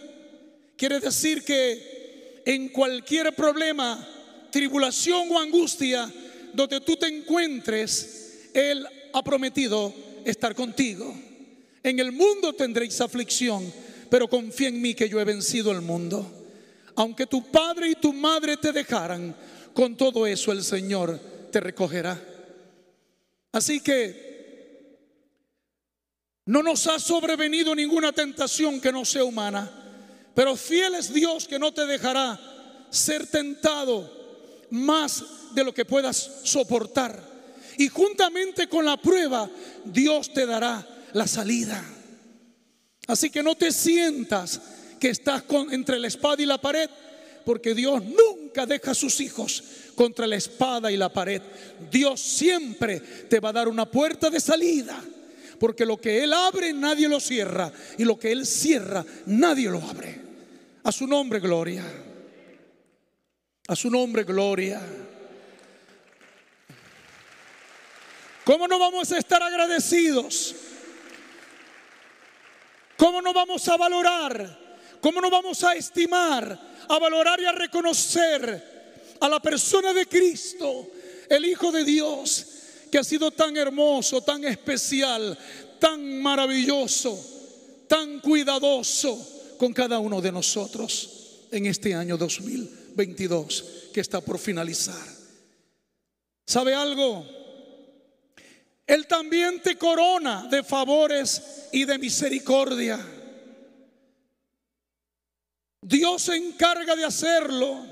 [0.76, 4.06] Quiere decir que en cualquier problema,
[4.50, 6.12] tribulación o angustia
[6.52, 9.94] donde tú te encuentres, Él ha prometido
[10.26, 11.10] estar contigo.
[11.82, 13.72] En el mundo tendréis aflicción,
[14.10, 16.30] pero confía en mí que yo he vencido el mundo.
[16.96, 19.34] Aunque tu padre y tu madre te dejaran,
[19.72, 21.18] con todo eso el Señor
[21.50, 22.22] te recogerá.
[23.52, 24.33] Así que
[26.46, 29.70] no nos ha sobrevenido ninguna tentación que no sea humana,
[30.34, 32.38] pero fiel es Dios que no te dejará
[32.90, 34.10] ser tentado
[34.70, 37.34] más de lo que puedas soportar.
[37.78, 39.48] Y juntamente con la prueba,
[39.84, 41.82] Dios te dará la salida.
[43.06, 44.60] Así que no te sientas
[45.00, 46.88] que estás entre la espada y la pared,
[47.44, 49.62] porque Dios nunca deja a sus hijos
[49.94, 51.42] contra la espada y la pared.
[51.90, 55.02] Dios siempre te va a dar una puerta de salida.
[55.64, 57.72] Porque lo que Él abre nadie lo cierra.
[57.96, 60.20] Y lo que Él cierra nadie lo abre.
[60.82, 61.82] A su nombre gloria.
[63.68, 64.82] A su nombre gloria.
[68.44, 70.54] ¿Cómo no vamos a estar agradecidos?
[72.98, 74.58] ¿Cómo no vamos a valorar?
[75.00, 80.90] ¿Cómo no vamos a estimar, a valorar y a reconocer a la persona de Cristo,
[81.30, 82.53] el Hijo de Dios,
[82.94, 85.36] que ha sido tan hermoso, tan especial,
[85.80, 87.18] tan maravilloso,
[87.88, 95.04] tan cuidadoso con cada uno de nosotros en este año 2022 que está por finalizar.
[96.46, 97.26] ¿Sabe algo?
[98.86, 103.04] Él también te corona de favores y de misericordia.
[105.80, 107.86] Dios se encarga de hacerlo.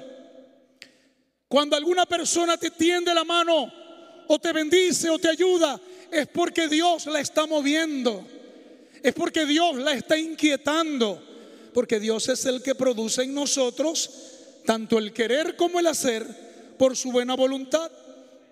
[1.49, 3.82] Cuando alguna persona te tiende la mano
[4.29, 5.81] o te bendice o te ayuda,
[6.11, 8.27] es porque Dios la está moviendo.
[9.03, 11.23] Es porque Dios la está inquietando.
[11.73, 14.11] Porque Dios es el que produce en nosotros
[14.65, 16.27] tanto el querer como el hacer
[16.79, 17.91] por su buena voluntad.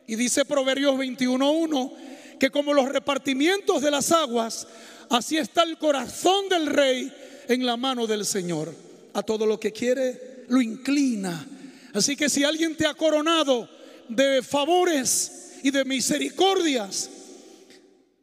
[0.06, 1.92] Y dice Proverbios 21.1
[2.38, 4.66] que como los repartimientos de las aguas,
[5.10, 7.12] así está el corazón del rey
[7.48, 8.74] en la mano del Señor.
[9.12, 11.46] A todo lo que quiere lo inclina.
[11.92, 13.68] Así que si alguien te ha coronado
[14.08, 17.10] de favores y de misericordias,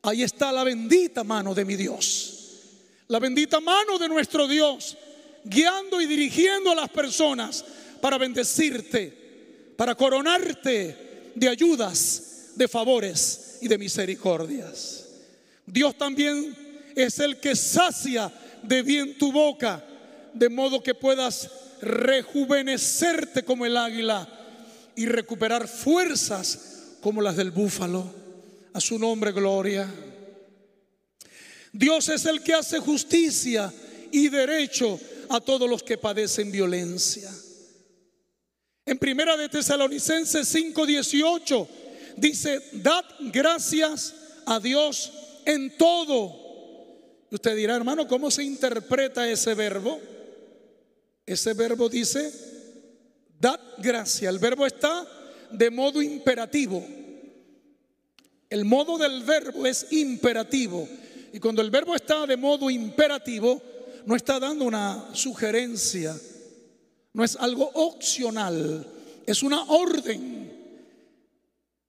[0.04, 2.34] ahí está la bendita mano de mi Dios.
[3.08, 4.98] La bendita mano de nuestro Dios,
[5.44, 7.64] guiando y dirigiendo a las personas
[8.02, 15.06] para bendecirte, para coronarte de ayudas, de favores y de misericordias.
[15.66, 16.56] Dios también
[16.96, 18.32] es el que sacia
[18.64, 19.84] de bien tu boca,
[20.34, 21.50] de modo que puedas
[21.82, 24.28] rejuvenecerte como el águila
[24.96, 26.77] y recuperar fuerzas
[27.08, 28.04] como las del búfalo.
[28.74, 29.90] A su nombre, gloria.
[31.72, 33.74] Dios es el que hace justicia
[34.12, 37.32] y derecho a todos los que padecen violencia.
[38.86, 41.68] En primera de Tesalonicenses 5:18
[42.18, 44.14] dice, dad gracias
[44.46, 45.14] a Dios
[45.46, 47.24] en todo.
[47.32, 49.98] Usted dirá, hermano, ¿cómo se interpreta ese verbo?
[51.26, 52.34] Ese verbo dice,
[53.40, 54.30] dad gracias.
[54.30, 55.08] El verbo está
[55.52, 56.86] de modo imperativo.
[58.50, 60.88] El modo del verbo es imperativo.
[61.34, 63.62] Y cuando el verbo está de modo imperativo,
[64.06, 66.16] no está dando una sugerencia,
[67.14, 68.88] no es algo opcional,
[69.26, 70.50] es una orden.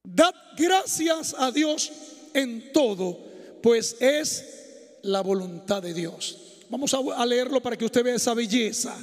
[0.03, 1.92] Dad gracias a Dios
[2.35, 3.18] en todo,
[3.62, 4.44] pues es
[5.03, 6.38] la voluntad de Dios.
[6.68, 8.97] Vamos a leerlo para que usted vea esa belleza.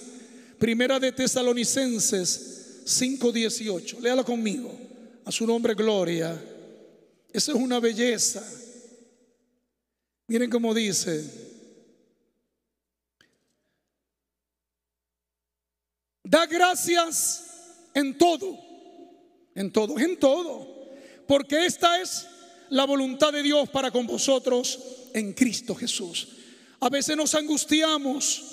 [0.59, 2.54] Primera de Tesalonicenses
[2.85, 3.99] 5:18.
[3.99, 4.71] Léala conmigo.
[5.25, 6.39] A su nombre gloria.
[7.33, 8.43] Esa es una belleza.
[10.27, 11.23] Miren cómo dice.
[16.23, 17.43] Da gracias
[17.93, 18.57] en todo.
[19.55, 20.75] En todo, en todo
[21.27, 22.27] porque esta es
[22.69, 24.79] la voluntad de Dios para con vosotros
[25.13, 26.29] en Cristo Jesús.
[26.79, 28.43] A veces nos angustiamos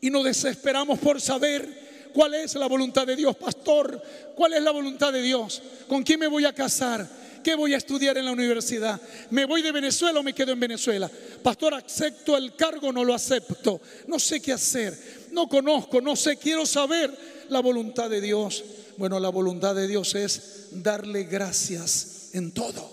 [0.00, 1.83] y nos desesperamos por saber
[2.14, 3.36] cuál es la voluntad de Dios.
[3.36, 4.00] Pastor,
[4.34, 5.60] ¿cuál es la voluntad de Dios?
[5.88, 7.06] ¿Con quién me voy a casar?
[7.42, 8.98] ¿Qué voy a estudiar en la universidad?
[9.28, 11.10] ¿Me voy de Venezuela o me quedo en Venezuela?
[11.42, 13.82] Pastor, ¿acepto el cargo o no lo acepto?
[14.06, 15.28] No sé qué hacer.
[15.32, 17.14] No conozco, no sé, quiero saber
[17.50, 18.64] la voluntad de Dios.
[18.96, 22.88] Bueno, la voluntad de Dios es darle gracias en todo.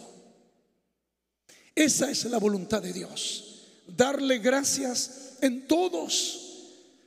[1.75, 3.67] Esa es la voluntad de Dios.
[3.87, 6.39] Darle gracias en todos.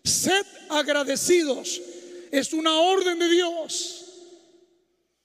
[0.05, 1.81] Sed agradecidos.
[2.37, 4.05] Es una orden de Dios.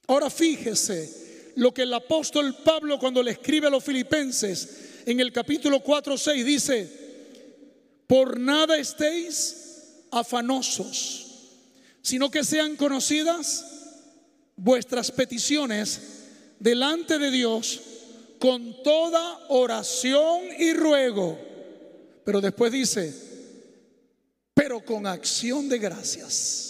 [0.07, 5.31] Ahora fíjese lo que el apóstol Pablo cuando le escribe a los filipenses en el
[5.31, 6.89] capítulo 4, 6 dice,
[8.05, 9.55] por nada estéis
[10.11, 11.29] afanosos
[12.01, 13.65] sino que sean conocidas
[14.55, 16.01] vuestras peticiones
[16.59, 17.81] delante de Dios
[18.39, 21.37] con toda oración y ruego.
[22.23, 23.13] Pero después dice,
[24.53, 26.68] pero con acción de gracias.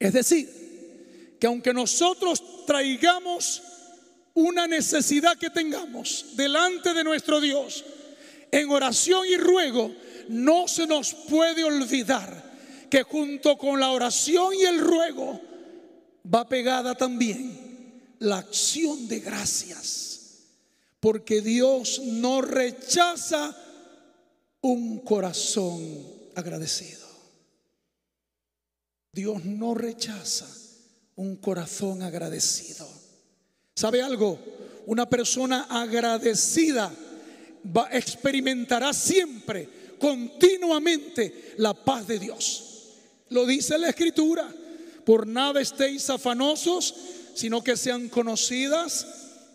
[0.00, 3.62] Es decir, que aunque nosotros traigamos
[4.34, 7.84] una necesidad que tengamos delante de nuestro Dios,
[8.50, 9.94] en oración y ruego,
[10.28, 12.50] no se nos puede olvidar
[12.88, 15.40] que junto con la oración y el ruego
[16.32, 20.08] va pegada también la acción de gracias.
[20.98, 23.56] Porque Dios no rechaza
[24.60, 27.09] un corazón agradecido.
[29.12, 30.46] Dios no rechaza
[31.16, 32.88] un corazón agradecido.
[33.74, 34.38] ¿Sabe algo?
[34.86, 36.92] Una persona agradecida
[37.76, 42.64] va, experimentará siempre, continuamente, la paz de Dios.
[43.30, 44.48] Lo dice la escritura.
[45.04, 46.94] Por nada estéis afanosos,
[47.34, 49.06] sino que sean conocidas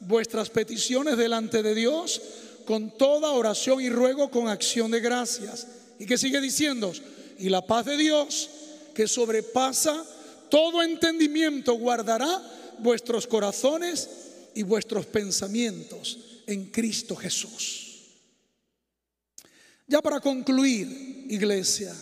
[0.01, 2.21] vuestras peticiones delante de Dios
[2.65, 5.67] con toda oración y ruego con acción de gracias.
[5.99, 6.91] ¿Y que sigue diciendo?
[7.37, 8.49] Y la paz de Dios,
[8.95, 10.03] que sobrepasa
[10.49, 12.41] todo entendimiento guardará
[12.79, 14.09] vuestros corazones
[14.55, 18.05] y vuestros pensamientos en Cristo Jesús.
[19.85, 20.87] Ya para concluir,
[21.29, 21.93] iglesia,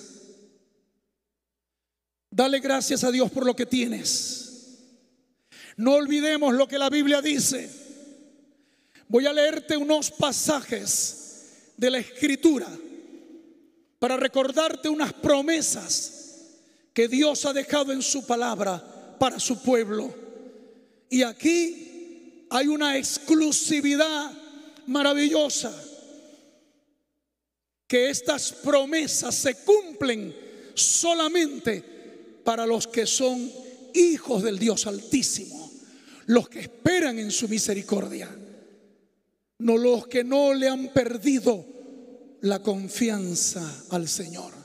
[2.29, 4.77] dale gracias a Dios por lo que tienes.
[5.75, 7.69] No olvidemos lo que la Biblia dice.
[9.07, 12.67] Voy a leerte unos pasajes de la Escritura
[13.97, 16.22] para recordarte unas promesas
[16.93, 20.13] que Dios ha dejado en su palabra para su pueblo.
[21.09, 24.31] Y aquí hay una exclusividad
[24.85, 25.73] maravillosa,
[27.87, 30.35] que estas promesas se cumplen
[30.73, 31.83] solamente
[32.43, 33.51] para los que son
[33.93, 35.71] hijos del Dios Altísimo,
[36.27, 38.29] los que esperan en su misericordia,
[39.59, 41.65] no los que no le han perdido
[42.41, 44.62] la confianza al Señor.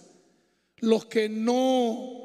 [0.80, 2.18] Los que no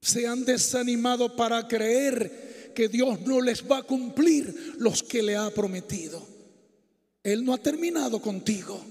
[0.00, 5.36] se han desanimado para creer que Dios no les va a cumplir los que le
[5.36, 6.22] ha prometido.
[7.22, 8.84] Él no ha terminado contigo,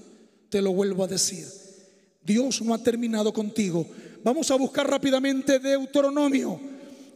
[0.48, 1.46] te lo vuelvo a decir.
[2.22, 3.86] Dios no ha terminado contigo.
[4.24, 6.58] Vamos a buscar rápidamente Deuteronomio,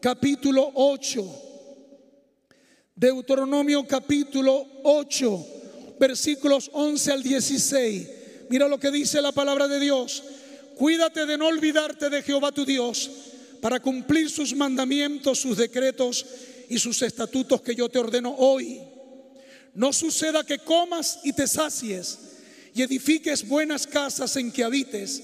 [0.00, 1.44] capítulo 8.
[2.94, 5.46] Deuteronomio capítulo 8
[5.98, 8.08] versículos 11 al 16.
[8.50, 10.22] Mira lo que dice la palabra de Dios.
[10.78, 13.10] Cuídate de no olvidarte de Jehová tu Dios
[13.60, 16.24] para cumplir sus mandamientos, sus decretos
[16.68, 18.80] y sus estatutos que yo te ordeno hoy.
[19.74, 22.18] No suceda que comas y te sacies
[22.74, 25.22] y edifiques buenas casas en que habites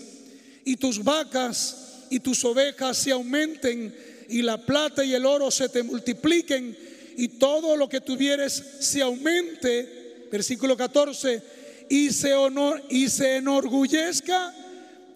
[0.64, 3.94] y tus vacas y tus ovejas se aumenten
[4.28, 6.76] y la plata y el oro se te multipliquen
[7.16, 11.42] y todo lo que tuvieres se aumente versículo 14,
[11.88, 14.52] y se, honor, y se enorgullezca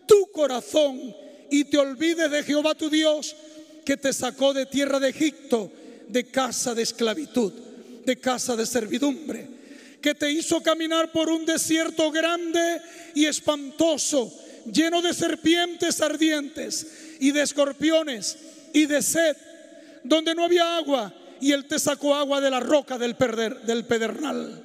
[0.08, 1.14] tu corazón
[1.50, 3.36] y te olvides de Jehová tu Dios
[3.84, 5.70] que te sacó de tierra de Egipto,
[6.08, 7.52] de casa de esclavitud,
[8.04, 9.48] de casa de servidumbre,
[10.02, 12.80] que te hizo caminar por un desierto grande
[13.14, 14.32] y espantoso,
[14.72, 16.86] lleno de serpientes ardientes
[17.20, 18.36] y de escorpiones
[18.72, 19.36] y de sed,
[20.02, 23.16] donde no había agua, y él te sacó agua de la roca del,
[23.64, 24.64] del pedernal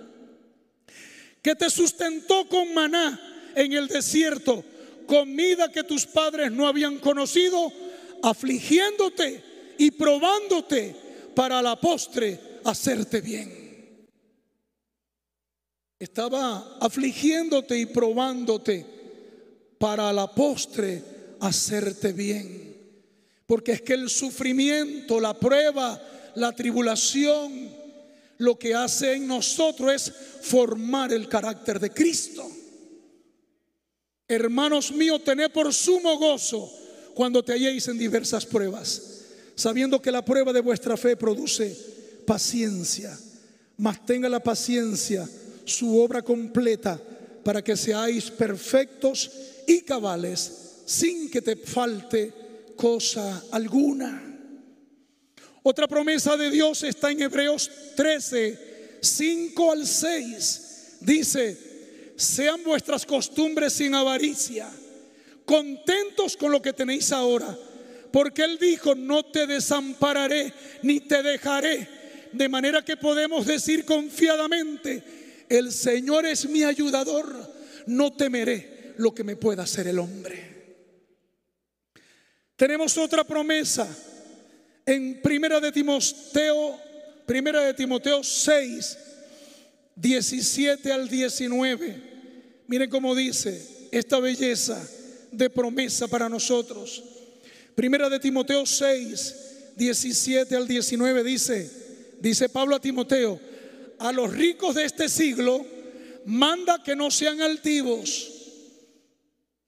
[1.43, 3.19] que te sustentó con maná
[3.53, 4.63] en el desierto,
[5.05, 7.71] comida que tus padres no habían conocido,
[8.21, 9.43] afligiéndote
[9.77, 10.95] y probándote
[11.35, 13.63] para la postre hacerte bien.
[15.99, 18.85] Estaba afligiéndote y probándote
[19.77, 21.03] para la postre
[21.39, 22.73] hacerte bien.
[23.45, 26.01] Porque es que el sufrimiento, la prueba,
[26.35, 27.69] la tribulación,
[28.37, 32.49] lo que hace en nosotros es formar el carácter de Cristo.
[34.27, 36.71] Hermanos míos, tened por sumo gozo
[37.13, 39.21] cuando te halléis en diversas pruebas,
[39.55, 41.75] sabiendo que la prueba de vuestra fe produce
[42.25, 43.17] paciencia,
[43.77, 45.27] mas tenga la paciencia
[45.65, 46.99] su obra completa
[47.43, 49.29] para que seáis perfectos
[49.67, 50.51] y cabales
[50.85, 52.33] sin que te falte
[52.75, 54.21] cosa alguna.
[55.63, 60.61] Otra promesa de Dios está en Hebreos 13, 5 al 6.
[60.99, 61.72] Dice,
[62.15, 64.69] sean vuestras costumbres sin avaricia,
[65.45, 67.57] contentos con lo que tenéis ahora,
[68.11, 70.53] porque Él dijo, no te desampararé
[70.83, 71.87] ni te dejaré.
[72.31, 75.03] De manera que podemos decir confiadamente,
[75.49, 77.53] el Señor es mi ayudador,
[77.87, 80.53] no temeré lo que me pueda hacer el hombre.
[82.55, 83.87] Tenemos otra promesa
[84.85, 86.79] en Primera de Timoteo,
[87.25, 88.97] Primera de Timoteo 6,
[89.95, 92.13] 17 al 19.
[92.67, 94.81] Miren cómo dice esta belleza
[95.31, 97.03] de promesa para nosotros.
[97.75, 99.35] Primera de Timoteo 6,
[99.75, 101.69] 17 al 19 dice,
[102.19, 103.39] dice Pablo a Timoteo,
[103.99, 105.65] a los ricos de este siglo
[106.25, 108.31] manda que no sean altivos.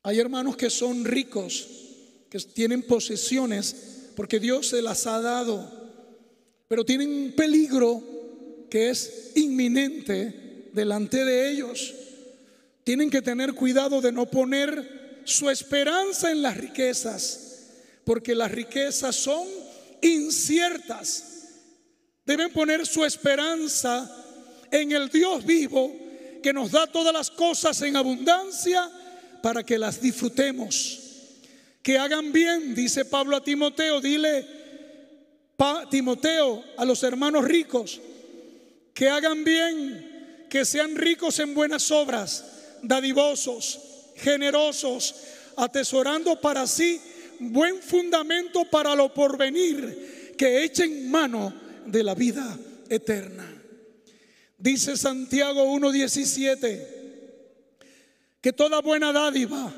[0.03, 1.67] Hay hermanos que son ricos,
[2.29, 3.75] que tienen posesiones
[4.15, 5.69] porque Dios se las ha dado,
[6.67, 8.14] pero tienen un peligro
[8.69, 11.93] que es inminente delante de ellos.
[12.83, 17.71] Tienen que tener cuidado de no poner su esperanza en las riquezas,
[18.03, 19.47] porque las riquezas son
[20.01, 21.23] inciertas.
[22.25, 24.09] Deben poner su esperanza
[24.71, 25.93] en el Dios vivo
[26.43, 28.89] que nos da todas las cosas en abundancia
[29.41, 31.05] para que las disfrutemos
[31.85, 34.43] que hagan bien, dice Pablo a Timoteo, dile
[35.91, 38.01] Timoteo a los hermanos ricos,
[38.95, 42.45] que hagan bien, que sean ricos en buenas obras,
[42.81, 43.79] dadivosos,
[44.15, 45.15] generosos,
[45.57, 47.01] atesorando para sí
[47.39, 51.53] buen fundamento para lo porvenir, que echen mano
[51.85, 52.57] de la vida
[52.89, 53.45] eterna.
[54.57, 56.87] Dice Santiago 1.17,
[58.39, 59.73] que toda buena dádiva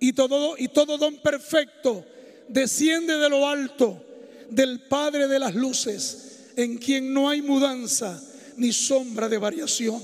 [0.00, 2.04] y todo, y todo don perfecto
[2.48, 4.04] desciende de lo alto,
[4.50, 8.20] del Padre de las luces, en quien no hay mudanza
[8.58, 10.02] ni sombra de variación.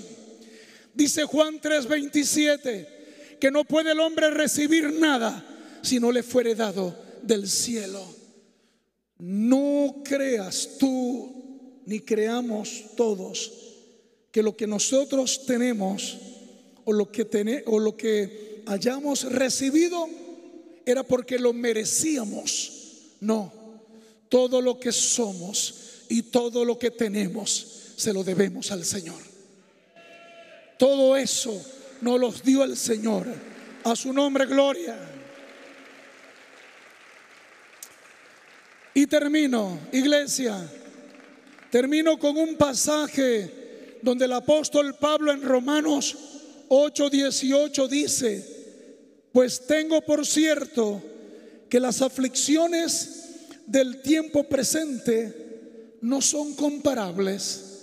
[0.95, 2.95] Dice Juan 3:27
[3.41, 5.45] que no puede el hombre recibir nada
[5.83, 8.03] si no le fuere dado del cielo.
[9.19, 13.53] No creas tú ni creamos todos
[14.31, 16.17] que lo que nosotros tenemos
[16.85, 20.09] o lo que, o lo que hayamos recibido
[20.87, 22.73] era porque lo merecíamos.
[23.21, 23.53] No,
[24.29, 29.20] todo lo que somos y todo lo que tenemos se lo debemos al Señor.
[30.78, 31.64] Todo eso
[32.01, 33.26] nos los dio el Señor.
[33.84, 34.97] A su nombre, gloria.
[38.95, 40.57] Y termino, iglesia,
[41.70, 46.16] termino con un pasaje donde el apóstol Pablo en Romanos
[46.68, 48.55] 8:18 dice,
[49.32, 51.03] pues tengo por cierto
[51.68, 53.24] que las aflicciones
[53.66, 57.74] del tiempo presente no son comparables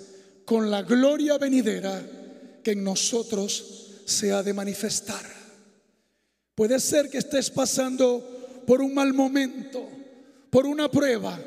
[0.51, 2.03] con la gloria venidera
[2.61, 5.23] que en nosotros se ha de manifestar.
[6.53, 9.87] Puede ser que estés pasando por un mal momento,
[10.49, 11.39] por una prueba,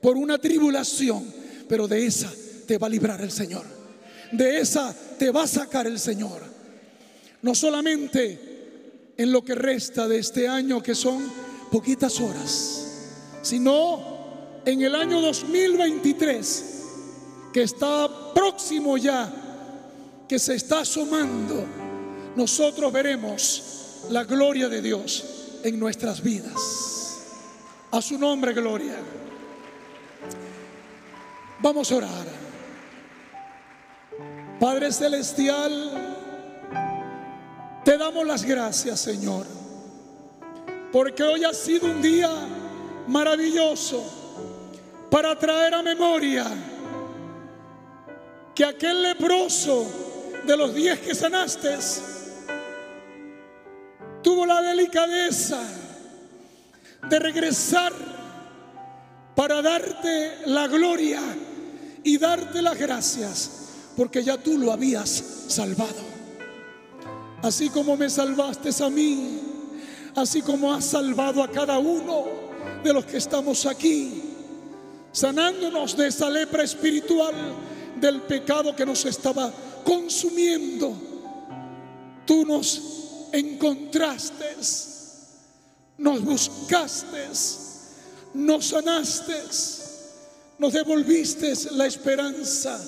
[0.00, 1.30] por una tribulación,
[1.68, 2.32] pero de esa
[2.66, 3.66] te va a librar el Señor.
[4.32, 6.40] De esa te va a sacar el Señor.
[7.42, 11.30] No solamente en lo que resta de este año, que son
[11.70, 12.86] poquitas horas,
[13.42, 16.76] sino en el año 2023,
[17.56, 19.32] que está próximo ya,
[20.28, 21.64] que se está asomando,
[22.36, 25.24] nosotros veremos la gloria de Dios
[25.64, 26.52] en nuestras vidas.
[27.92, 28.96] A su nombre, gloria.
[31.60, 32.26] Vamos a orar.
[34.60, 36.14] Padre Celestial,
[37.86, 39.46] te damos las gracias, Señor,
[40.92, 42.28] porque hoy ha sido un día
[43.08, 44.04] maravilloso
[45.10, 46.74] para traer a memoria
[48.56, 49.86] que aquel leproso
[50.46, 51.76] de los diez que sanaste
[54.22, 55.60] tuvo la delicadeza
[57.06, 57.92] de regresar
[59.34, 61.20] para darte la gloria
[62.02, 63.50] y darte las gracias,
[63.94, 65.10] porque ya tú lo habías
[65.48, 66.16] salvado.
[67.42, 69.38] Así como me salvaste a mí,
[70.14, 72.24] así como has salvado a cada uno
[72.82, 74.22] de los que estamos aquí,
[75.12, 77.34] sanándonos de esa lepra espiritual
[78.00, 79.52] del pecado que nos estaba
[79.84, 80.94] consumiendo.
[82.26, 84.56] Tú nos encontraste,
[85.98, 87.28] nos buscaste,
[88.34, 89.34] nos sanaste,
[90.58, 92.80] nos devolviste la esperanza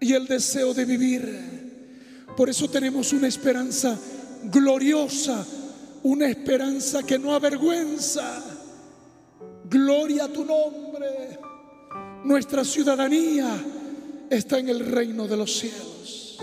[0.00, 2.26] y el deseo de vivir.
[2.36, 3.98] Por eso tenemos una esperanza
[4.44, 5.44] gloriosa,
[6.02, 8.44] una esperanza que no avergüenza.
[9.68, 11.37] Gloria a tu nombre.
[12.28, 13.58] Nuestra ciudadanía
[14.28, 16.36] está en el reino de los cielos.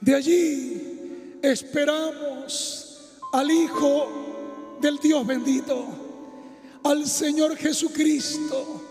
[0.00, 5.84] De allí esperamos al Hijo del Dios bendito,
[6.82, 8.82] al Señor Jesucristo.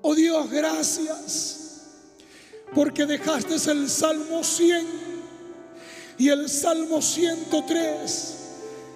[0.00, 1.82] Oh Dios, gracias
[2.74, 4.86] porque dejaste el Salmo 100
[6.16, 8.34] y el Salmo 103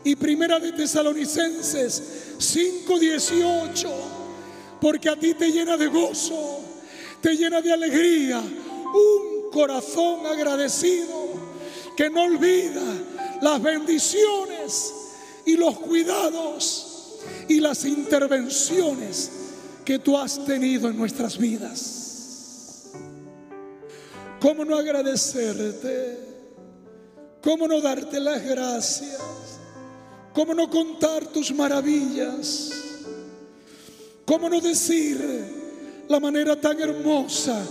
[0.04, 3.90] y Primera de Tesalonicenses 5:18,
[4.80, 6.60] porque a ti te llena de gozo,
[7.20, 11.30] te llena de alegría, un corazón agradecido
[11.96, 12.82] que no olvida
[13.40, 14.92] las bendiciones
[15.44, 17.18] y los cuidados
[17.48, 19.30] y las intervenciones
[19.84, 22.92] que tú has tenido en nuestras vidas.
[24.40, 26.18] ¿Cómo no agradecerte?
[27.42, 29.41] ¿Cómo no darte las gracias?
[30.34, 32.70] ¿Cómo no contar tus maravillas?
[34.24, 35.20] ¿Cómo no decir
[36.08, 37.62] la manera tan hermosa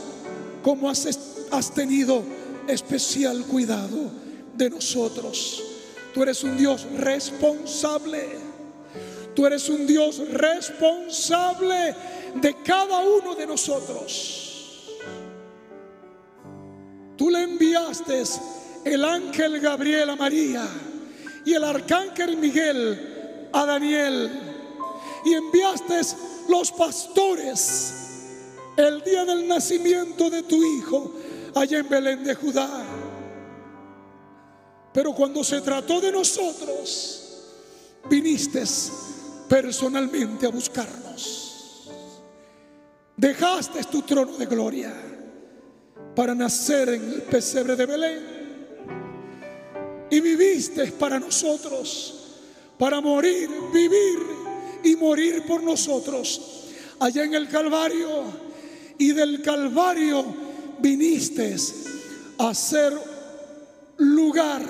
[0.62, 1.08] como has,
[1.50, 2.24] has tenido
[2.68, 4.12] especial cuidado
[4.56, 5.64] de nosotros?
[6.14, 8.52] Tú eres un Dios responsable.
[9.34, 11.96] Tú eres un Dios responsable
[12.36, 15.00] de cada uno de nosotros.
[17.18, 18.24] Tú le enviaste
[18.84, 20.68] el ángel Gabriel a María
[21.46, 24.32] y el arcángel Miguel a Daniel.
[25.26, 26.02] Y enviaste
[26.50, 27.94] los pastores
[28.78, 31.14] el día del nacimiento de tu hijo
[31.56, 32.86] allá en Belén de Judá.
[34.94, 37.22] Pero cuando se trató de nosotros,
[38.10, 38.64] viniste
[39.48, 41.90] personalmente a buscarnos.
[43.16, 44.94] Dejaste tu trono de gloria
[46.16, 48.31] para nacer en el pesebre de Belén.
[50.12, 52.14] Y viviste para nosotros,
[52.78, 54.20] para morir, vivir
[54.84, 56.62] y morir por nosotros
[57.00, 58.26] allá en el Calvario.
[58.98, 60.24] Y del Calvario
[60.80, 61.56] viniste
[62.38, 62.94] a ser
[63.98, 64.64] lugar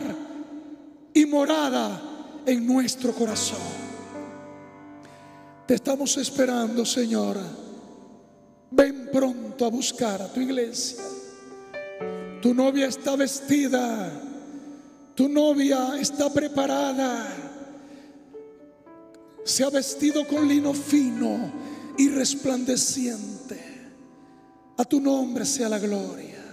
[1.14, 2.02] y morada
[2.46, 3.60] en nuestro corazón.
[5.68, 7.44] Te estamos esperando, Señora.
[8.72, 11.04] Ven pronto a buscar a tu iglesia.
[12.42, 14.31] Tu novia está vestida.
[15.22, 17.32] Tu novia está preparada.
[19.44, 21.52] Se ha vestido con lino fino
[21.96, 23.92] y resplandeciente.
[24.78, 26.44] A tu nombre sea la gloria.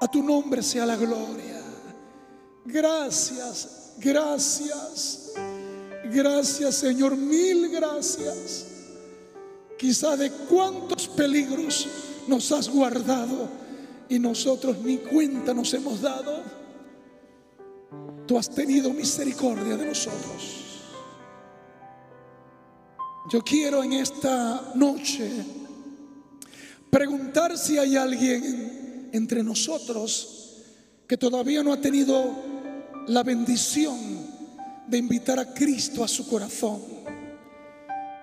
[0.00, 1.60] A tu nombre sea la gloria.
[2.64, 5.32] Gracias, gracias,
[6.04, 8.66] gracias Señor, mil gracias.
[9.76, 11.88] Quizá de cuántos peligros
[12.28, 13.48] nos has guardado
[14.08, 16.63] y nosotros ni cuenta nos hemos dado.
[18.26, 20.64] Tú has tenido misericordia de nosotros.
[23.30, 25.30] Yo quiero en esta noche
[26.90, 30.62] preguntar si hay alguien entre nosotros
[31.06, 32.32] que todavía no ha tenido
[33.06, 33.98] la bendición
[34.86, 36.80] de invitar a Cristo a su corazón.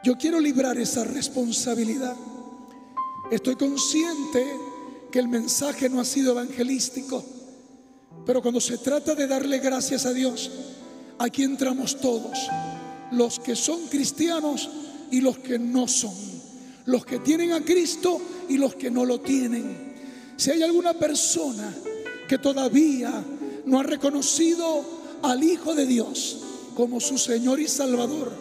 [0.04, 2.16] Yo quiero librar esa responsabilidad.
[3.32, 4.46] Estoy consciente
[5.12, 7.24] que el mensaje no ha sido evangelístico,
[8.26, 10.52] pero cuando se trata de darle gracias a Dios,
[11.18, 12.38] aquí entramos todos,
[13.12, 14.70] los que son cristianos
[15.12, 16.16] y los que no son,
[16.86, 19.92] los que tienen a Cristo y los que no lo tienen.
[20.38, 21.74] Si hay alguna persona
[22.28, 23.24] que todavía
[23.66, 24.84] no ha reconocido
[25.22, 26.38] al Hijo de Dios
[26.76, 28.32] como su Señor y Salvador,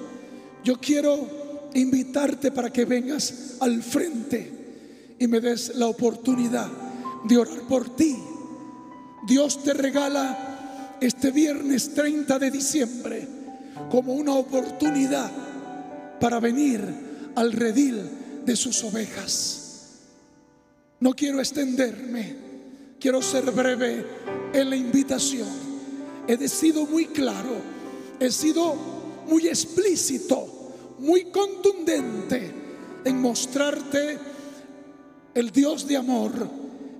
[0.64, 6.68] yo quiero invitarte para que vengas al frente y me des la oportunidad
[7.24, 8.16] de orar por ti.
[9.30, 13.28] Dios te regala este viernes 30 de diciembre
[13.88, 15.30] como una oportunidad
[16.18, 16.82] para venir
[17.36, 20.00] al redil de sus ovejas.
[20.98, 22.34] No quiero extenderme,
[22.98, 24.04] quiero ser breve
[24.52, 25.46] en la invitación.
[26.26, 27.54] He sido muy claro,
[28.18, 28.74] he sido
[29.28, 32.52] muy explícito, muy contundente
[33.04, 34.18] en mostrarte
[35.32, 36.32] el Dios de amor,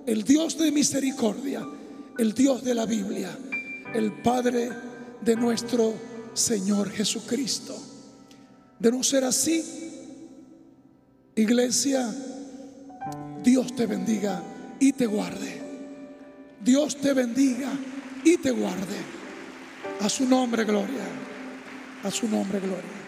[0.05, 1.67] el Dios de misericordia,
[2.17, 3.29] el Dios de la Biblia,
[3.93, 4.69] el Padre
[5.21, 5.93] de nuestro
[6.33, 7.75] Señor Jesucristo.
[8.79, 9.63] De no ser así,
[11.35, 12.13] iglesia,
[13.43, 14.43] Dios te bendiga
[14.79, 15.61] y te guarde.
[16.63, 17.71] Dios te bendiga
[18.23, 18.97] y te guarde.
[19.99, 21.05] A su nombre, gloria.
[22.03, 23.00] A su nombre, gloria.